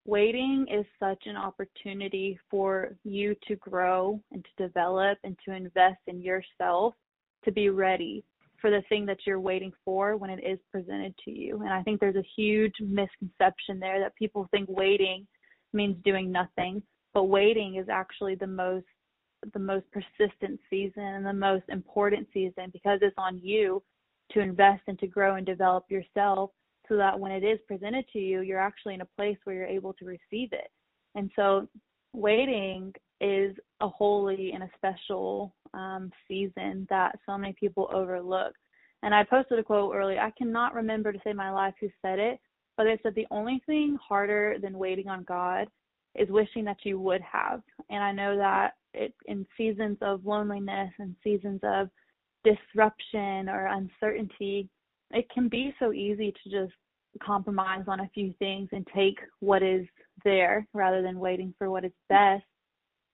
waiting 0.08 0.66
is 0.72 0.86
such 1.00 1.24
an 1.26 1.36
opportunity 1.36 2.40
for 2.50 2.96
you 3.04 3.36
to 3.46 3.56
grow 3.58 4.20
and 4.32 4.44
to 4.44 4.68
develop 4.68 5.20
and 5.24 5.38
to 5.46 5.54
invest 5.54 6.00
in 6.08 6.22
yourself 6.22 6.96
to 7.44 7.52
be 7.52 7.70
ready 7.70 8.24
for 8.60 8.72
the 8.72 8.82
thing 8.90 9.06
that 9.06 9.20
you're 9.28 9.40
waiting 9.40 9.72
for 9.86 10.16
when 10.16 10.32
it 10.32 10.40
is 10.44 10.58
presented 10.72 11.14
to 11.24 11.32
you. 11.32 11.62
And 11.62 11.72
I 11.72 11.84
think 11.84 12.00
there's 12.00 12.16
a 12.16 12.26
huge 12.36 12.74
misconception 12.80 13.80
there 13.80 14.00
that 14.00 14.16
people 14.16 14.48
think 14.50 14.68
waiting 14.70 15.28
means 15.74 15.98
doing 16.04 16.32
nothing, 16.32 16.82
but 17.14 17.26
waiting 17.26 17.76
is 17.76 17.90
actually 17.90 18.36
the 18.36 18.48
most 18.48 18.86
the 19.54 19.60
most 19.60 19.86
persistent 19.92 20.60
season 20.68 21.04
and 21.04 21.24
the 21.24 21.32
most 21.32 21.64
important 21.70 22.28
season 22.34 22.72
because 22.74 22.98
it's 23.04 23.14
on 23.20 23.40
you 23.44 23.84
to 24.32 24.40
invest 24.40 24.84
and 24.88 25.00
to 25.00 25.08
grow 25.08 25.36
and 25.36 25.46
develop 25.46 25.86
yourself 25.90 26.52
so 26.88 26.96
that 26.96 27.20
when 27.20 27.32
it 27.32 27.44
is 27.44 27.60
presented 27.68 28.06
to 28.14 28.20
you, 28.20 28.42
you're 28.42 28.60
actually 28.60 28.94
in 28.94 29.02
a 29.02 29.10
place 29.18 29.38
where 29.44 29.56
you're 29.56 29.66
able 29.66 29.94
to 29.94 30.06
receive 30.06 30.54
it. 30.54 30.72
And 31.16 31.30
so 31.36 31.68
waiting 32.14 32.94
is 33.20 33.56
a 33.82 33.88
holy 33.88 34.52
and 34.54 34.64
a 34.64 34.70
special 34.76 35.54
um, 35.74 36.12
season 36.28 36.88
that 36.90 37.18
so 37.26 37.38
many 37.38 37.54
people 37.60 37.90
overlook. 37.94 38.54
And 39.04 39.14
I 39.14 39.24
posted 39.24 39.60
a 39.60 39.64
quote 39.64 39.94
earlier. 39.96 40.20
I 40.20 40.32
cannot 40.32 40.74
remember 40.74 41.12
to 41.12 41.20
say 41.24 41.34
my 41.34 41.52
life 41.52 41.74
who 41.80 41.90
said 42.02 42.20
it, 42.20 42.40
but 42.76 42.86
they 42.86 43.00
said 43.04 43.16
the 43.16 43.28
only 43.32 43.62
thing 43.66 43.98
harder 44.02 44.58
than 44.62 44.78
waiting 44.78 45.08
on 45.08 45.24
God 45.24 45.68
is 46.16 46.30
wishing 46.30 46.66
that 46.66 46.78
you 46.84 47.00
would 47.00 47.22
have. 47.22 47.62
And 47.90 48.04
I 48.04 48.12
know 48.12 48.38
that 48.38 48.74
it, 48.94 49.14
in 49.26 49.46
seasons 49.56 49.98
of 50.02 50.26
loneliness 50.26 50.92
and 51.00 51.16
seasons 51.24 51.60
of 51.64 51.90
disruption 52.44 53.50
or 53.50 53.68
uncertainty, 53.68 54.70
it 55.12 55.30
can 55.30 55.48
be 55.48 55.74
so 55.80 55.94
easy 55.94 56.34
to 56.44 56.50
just 56.50 56.74
compromise 57.22 57.86
on 57.88 58.02
a 58.02 58.10
few 58.14 58.34
things 58.40 58.70
and 58.72 58.88
take 58.96 59.18
what 59.40 59.64
is 59.64 59.86
there 60.24 60.68
rather 60.74 61.02
than 61.02 61.20
waiting 61.20 61.54
for 61.58 61.70
what 61.70 61.86
is 61.86 61.92
best. 62.10 62.44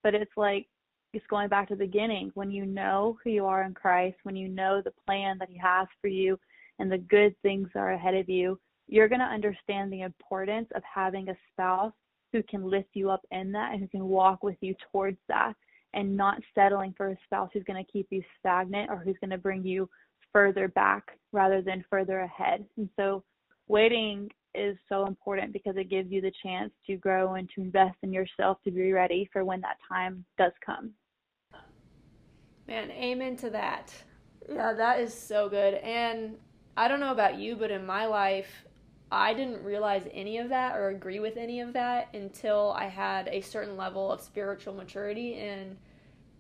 But 0.04 0.16
it's 0.16 0.32
like 0.36 0.68
it's 1.14 1.26
going 1.28 1.48
back 1.48 1.68
to 1.70 1.76
the 1.76 1.86
beginning 1.86 2.32
when 2.34 2.52
you 2.52 2.66
know 2.66 3.18
who 3.24 3.30
you 3.30 3.46
are 3.46 3.64
in 3.64 3.74
Christ, 3.74 4.18
when 4.24 4.36
you 4.36 4.50
know 4.50 4.82
the 4.82 4.94
plan 5.06 5.38
that 5.40 5.50
He 5.50 5.58
has 5.58 5.88
for 6.02 6.08
you 6.08 6.38
and 6.80 6.92
the 6.92 6.98
good 6.98 7.36
things 7.42 7.70
are 7.76 7.94
ahead 7.94 8.16
of 8.16 8.28
you, 8.28 8.60
you're 8.88 9.08
going 9.08 9.20
to 9.20 9.26
understand 9.26 9.92
the 9.92 10.02
importance 10.02 10.68
of 10.76 10.82
having 10.84 11.30
a 11.30 11.38
spouse 11.52 11.94
who 12.32 12.44
can 12.44 12.70
lift 12.70 12.90
you 12.94 13.12
up 13.12 13.22
in 13.32 13.52
that 13.52 13.74
and 13.74 13.82
who 13.82 13.88
can 13.88 14.06
walk 14.06 14.44
with 14.44 14.58
you 14.62 14.76
towards 14.92 15.20
that 15.30 15.54
and 15.94 16.16
not 16.16 16.42
settling 16.56 16.94
for 16.98 17.10
a 17.10 17.18
spouse 17.26 17.50
who's 17.54 17.64
going 17.64 17.84
to 17.84 17.92
keep 17.92 18.08
you 18.10 18.24
stagnant 18.40 18.90
or 18.90 18.98
who's 18.98 19.18
going 19.22 19.30
to 19.30 19.38
bring 19.38 19.64
you 19.64 19.90
further 20.32 20.68
back 20.70 21.18
rather 21.32 21.62
than 21.62 21.86
further 21.90 22.22
ahead. 22.22 22.66
And 22.78 22.90
so 22.96 23.24
waiting 23.68 24.30
is 24.56 24.78
so 24.90 25.06
important 25.06 25.54
because 25.54 25.76
it 25.78 25.90
gives 25.90 26.12
you 26.12 26.22
the 26.22 26.32
chance 26.44 26.72
to 26.88 26.96
grow 26.96 27.36
and 27.36 27.50
to 27.56 27.62
invest 27.62 27.98
in 28.04 28.14
yourself 28.14 28.58
to 28.64 28.72
be 28.72 28.92
ready 28.92 29.30
for 29.32 29.44
when 29.46 29.62
that 29.62 29.78
time 29.88 30.26
does 30.38 30.52
come. 30.66 30.92
Man, 32.68 32.92
amen 32.92 33.36
to 33.38 33.50
that. 33.50 33.94
Yeah, 34.50 34.74
that 34.74 35.00
is 35.00 35.14
so 35.14 35.50
good. 35.50 35.76
And 35.76 36.36
I 36.78 36.88
don't 36.88 37.00
know 37.00 37.12
about 37.12 37.38
you, 37.38 37.56
but 37.56 37.72
in 37.72 37.86
my 37.86 38.06
life, 38.06 38.66
I 39.14 39.36
didn't 39.36 39.64
realize 39.64 40.08
any 40.12 40.40
of 40.40 40.50
that 40.50 40.76
or 40.76 40.90
agree 40.90 41.20
with 41.20 41.38
any 41.38 41.60
of 41.62 41.74
that 41.74 42.10
until 42.16 42.74
I 42.76 42.86
had 42.86 43.28
a 43.28 43.42
certain 43.42 43.78
level 43.78 44.12
of 44.12 44.20
spiritual 44.20 44.74
maturity 44.74 45.36
and 45.36 45.78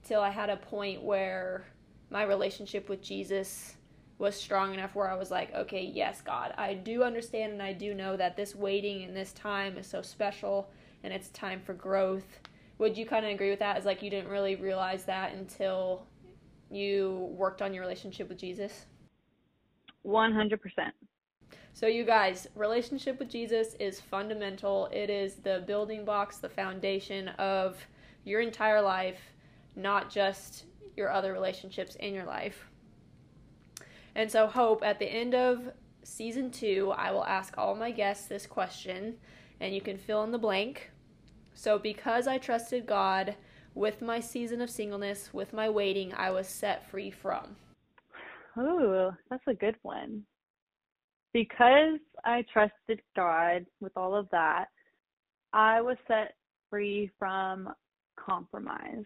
till 0.03 0.21
I 0.21 0.31
had 0.31 0.49
a 0.49 0.57
point 0.57 1.03
where 1.03 1.65
my 2.09 2.23
relationship 2.23 2.89
with 2.89 3.03
Jesus 3.03 3.75
was 4.17 4.36
strong 4.36 4.73
enough 4.73 4.95
where 4.95 5.07
I 5.07 5.13
was 5.13 5.29
like, 5.29 5.53
okay, 5.53 5.83
yes, 5.83 6.21
God, 6.21 6.55
I 6.57 6.73
do 6.73 7.03
understand 7.03 7.53
and 7.53 7.62
I 7.62 7.73
do 7.73 7.93
know 7.93 8.17
that 8.17 8.36
this 8.36 8.55
waiting 8.55 9.03
and 9.03 9.15
this 9.15 9.33
time 9.33 9.77
is 9.77 9.86
so 9.86 10.01
special 10.01 10.71
and 11.03 11.13
it's 11.13 11.29
time 11.29 11.62
for 11.63 11.75
growth. 11.75 12.39
Would 12.79 12.97
you 12.97 13.05
kind 13.05 13.23
of 13.23 13.31
agree 13.31 13.51
with 13.51 13.59
that? 13.59 13.77
As 13.77 13.86
like 13.86 14.01
you 14.01 14.09
didn't 14.09 14.31
really 14.31 14.55
realize 14.55 15.03
that 15.03 15.33
until 15.33 16.07
you 16.71 17.29
worked 17.38 17.62
on 17.62 17.71
your 17.71 17.83
relationship 17.83 18.29
with 18.29 18.39
Jesus? 18.39 18.88
100%. 20.03 20.57
So, 21.75 21.88
you 21.88 22.03
guys, 22.03 22.47
relationship 22.53 23.17
with 23.17 23.29
Jesus 23.29 23.73
is 23.79 23.99
fundamental. 23.99 24.89
It 24.91 25.09
is 25.09 25.36
the 25.36 25.63
building 25.65 26.05
blocks, 26.05 26.38
the 26.38 26.47
foundation 26.47 27.29
of 27.29 27.77
your 28.25 28.41
entire 28.41 28.79
life, 28.79 29.19
not 29.75 30.12
just 30.12 30.65
your 30.95 31.12
other 31.12 31.33
relationships 31.33 31.95
in 31.95 32.13
your 32.13 32.25
life. 32.25 32.69
And 34.13 34.31
so, 34.31 34.45
Hope, 34.45 34.83
at 34.83 34.99
the 34.99 35.12
end 35.12 35.33
of 35.33 35.71
season 36.03 36.51
two, 36.51 36.93
I 36.95 37.12
will 37.12 37.25
ask 37.25 37.57
all 37.57 37.73
my 37.73 37.89
guests 37.89 38.27
this 38.27 38.45
question, 38.45 39.15
and 39.59 39.73
you 39.73 39.81
can 39.81 39.97
fill 39.97 40.23
in 40.23 40.31
the 40.31 40.38
blank. 40.38 40.91
So, 41.55 41.79
because 41.79 42.27
I 42.27 42.38
trusted 42.38 42.86
God 42.86 43.36
with 43.73 43.99
my 43.99 44.19
season 44.19 44.62
of 44.62 44.69
singleness, 44.69 45.33
with 45.33 45.53
my 45.53 45.69
waiting, 45.69 46.13
I 46.13 46.29
was 46.29 46.47
set 46.47 46.88
free 46.91 47.09
from. 47.09 47.55
Ooh, 48.59 49.12
that's 49.31 49.47
a 49.47 49.55
good 49.55 49.75
one. 49.81 50.23
Because 51.33 51.99
I 52.23 52.43
trusted 52.53 53.01
God 53.15 53.65
with 53.81 53.91
all 53.95 54.15
of 54.15 54.29
that, 54.31 54.65
I 55.51 55.81
was 55.81 55.97
set 56.07 56.35
free 56.69 57.09
from 57.17 57.73
compromise, 58.15 59.05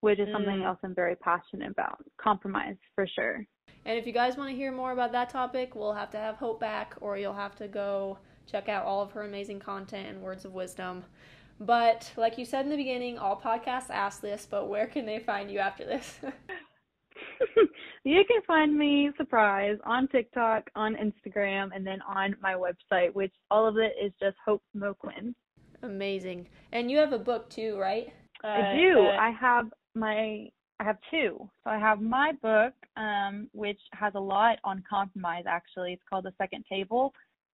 which 0.00 0.18
is 0.18 0.28
something 0.32 0.58
Mm. 0.58 0.64
else 0.66 0.78
I'm 0.82 0.94
very 0.94 1.16
passionate 1.16 1.70
about. 1.70 2.04
Compromise, 2.16 2.76
for 2.94 3.06
sure. 3.06 3.44
And 3.84 3.98
if 3.98 4.06
you 4.06 4.12
guys 4.12 4.36
want 4.36 4.50
to 4.50 4.56
hear 4.56 4.70
more 4.72 4.92
about 4.92 5.12
that 5.12 5.30
topic, 5.30 5.74
we'll 5.74 5.92
have 5.94 6.10
to 6.10 6.18
have 6.18 6.36
Hope 6.36 6.60
back, 6.60 6.94
or 7.00 7.16
you'll 7.16 7.32
have 7.32 7.56
to 7.56 7.68
go 7.68 8.18
check 8.46 8.68
out 8.68 8.84
all 8.84 9.02
of 9.02 9.12
her 9.12 9.22
amazing 9.22 9.58
content 9.60 10.08
and 10.08 10.22
words 10.22 10.44
of 10.44 10.52
wisdom. 10.52 11.04
But 11.60 12.12
like 12.16 12.38
you 12.38 12.44
said 12.44 12.64
in 12.64 12.70
the 12.70 12.76
beginning, 12.76 13.18
all 13.18 13.40
podcasts 13.40 13.90
ask 13.90 14.20
this, 14.20 14.46
but 14.50 14.68
where 14.68 14.86
can 14.86 15.06
they 15.06 15.18
find 15.18 15.50
you 15.50 15.58
after 15.58 15.84
this? 15.84 16.18
you 18.04 18.24
can 18.24 18.42
find 18.46 18.76
me, 18.76 19.10
surprise, 19.16 19.76
on 19.84 20.08
TikTok, 20.08 20.70
on 20.74 20.96
Instagram, 20.96 21.70
and 21.74 21.86
then 21.86 22.00
on 22.02 22.36
my 22.40 22.54
website, 22.54 23.12
which 23.14 23.32
all 23.50 23.66
of 23.66 23.76
it 23.76 23.92
is 24.02 24.12
just 24.20 24.36
Hope 24.44 24.62
Moquin. 24.76 25.34
Amazing. 25.82 26.48
And 26.72 26.90
you 26.90 26.98
have 26.98 27.12
a 27.12 27.18
book 27.18 27.50
too, 27.50 27.76
right? 27.78 28.12
I 28.44 28.76
do. 28.76 29.00
Uh, 29.00 29.16
I 29.18 29.30
have 29.30 29.66
my 29.94 30.48
I 30.80 30.84
have 30.84 30.98
two. 31.10 31.48
So 31.62 31.70
I 31.70 31.78
have 31.78 32.00
my 32.00 32.32
book, 32.42 32.74
um, 32.96 33.48
which 33.52 33.80
has 33.92 34.14
a 34.16 34.20
lot 34.20 34.58
on 34.64 34.82
compromise 34.88 35.44
actually. 35.46 35.92
It's 35.92 36.02
called 36.08 36.24
The 36.24 36.32
Second 36.38 36.64
Table. 36.68 37.12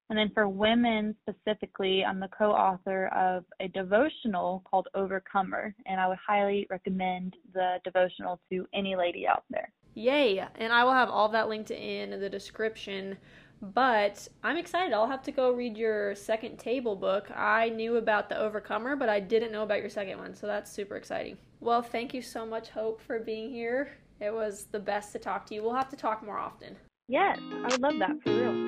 And 0.09 0.19
then 0.19 0.31
for 0.35 0.49
women 0.49 1.16
specifically, 1.29 2.05
I'm 2.05 2.21
the 2.21 2.29
co 2.29 2.53
author 2.53 3.09
of 3.09 3.45
a 3.61 3.69
devotional 3.69 4.62
called 4.71 4.88
Overcomer. 4.95 5.75
And 5.87 6.01
I 6.01 6.09
would 6.09 6.19
highly 6.25 6.66
recommend 6.71 7.35
the 7.53 7.79
devotional 7.85 8.40
to 8.51 8.66
any 8.73 8.95
lady 8.97 9.27
out 9.27 9.45
there. 9.51 9.73
Yay! 9.95 10.47
And 10.57 10.73
I 10.73 10.85
will 10.85 10.92
have 10.92 11.09
all 11.09 11.29
that 11.31 11.49
linked 11.49 11.71
in 11.71 12.21
the 12.21 12.29
description. 12.29 13.16
But 13.62 14.29
I'm 14.42 14.59
excited. 14.59 14.92
I'll 14.92 15.07
have 15.07 15.23
to 15.23 15.33
go 15.33 15.51
read 15.51 15.77
your 15.77 16.14
second 16.14 16.59
table 16.59 16.95
book. 16.95 17.31
I 17.35 17.71
knew 17.71 17.97
about 17.97 18.29
the 18.29 18.38
Overcomer, 18.38 18.97
but 18.97 19.09
I 19.09 19.19
didn't 19.19 19.51
know 19.51 19.62
about 19.62 19.81
your 19.81 19.88
second 19.88 20.19
one, 20.19 20.35
so 20.35 20.47
that's 20.47 20.71
super 20.71 20.97
exciting. 20.97 21.38
Well, 21.61 21.81
thank 21.81 22.12
you 22.12 22.21
so 22.21 22.45
much, 22.45 22.69
Hope, 22.69 23.01
for 23.01 23.19
being 23.19 23.51
here. 23.51 23.88
It 24.21 24.33
was 24.33 24.66
the 24.71 24.79
best 24.79 25.12
to 25.12 25.19
talk 25.19 25.47
to 25.47 25.55
you. 25.55 25.62
We'll 25.62 25.75
have 25.75 25.88
to 25.88 25.97
talk 25.97 26.23
more 26.23 26.38
often. 26.38 26.77
Yes, 27.09 27.38
I 27.40 27.69
would 27.71 27.81
love 27.81 27.99
that 27.99 28.23
for 28.23 28.31
real. 28.31 28.66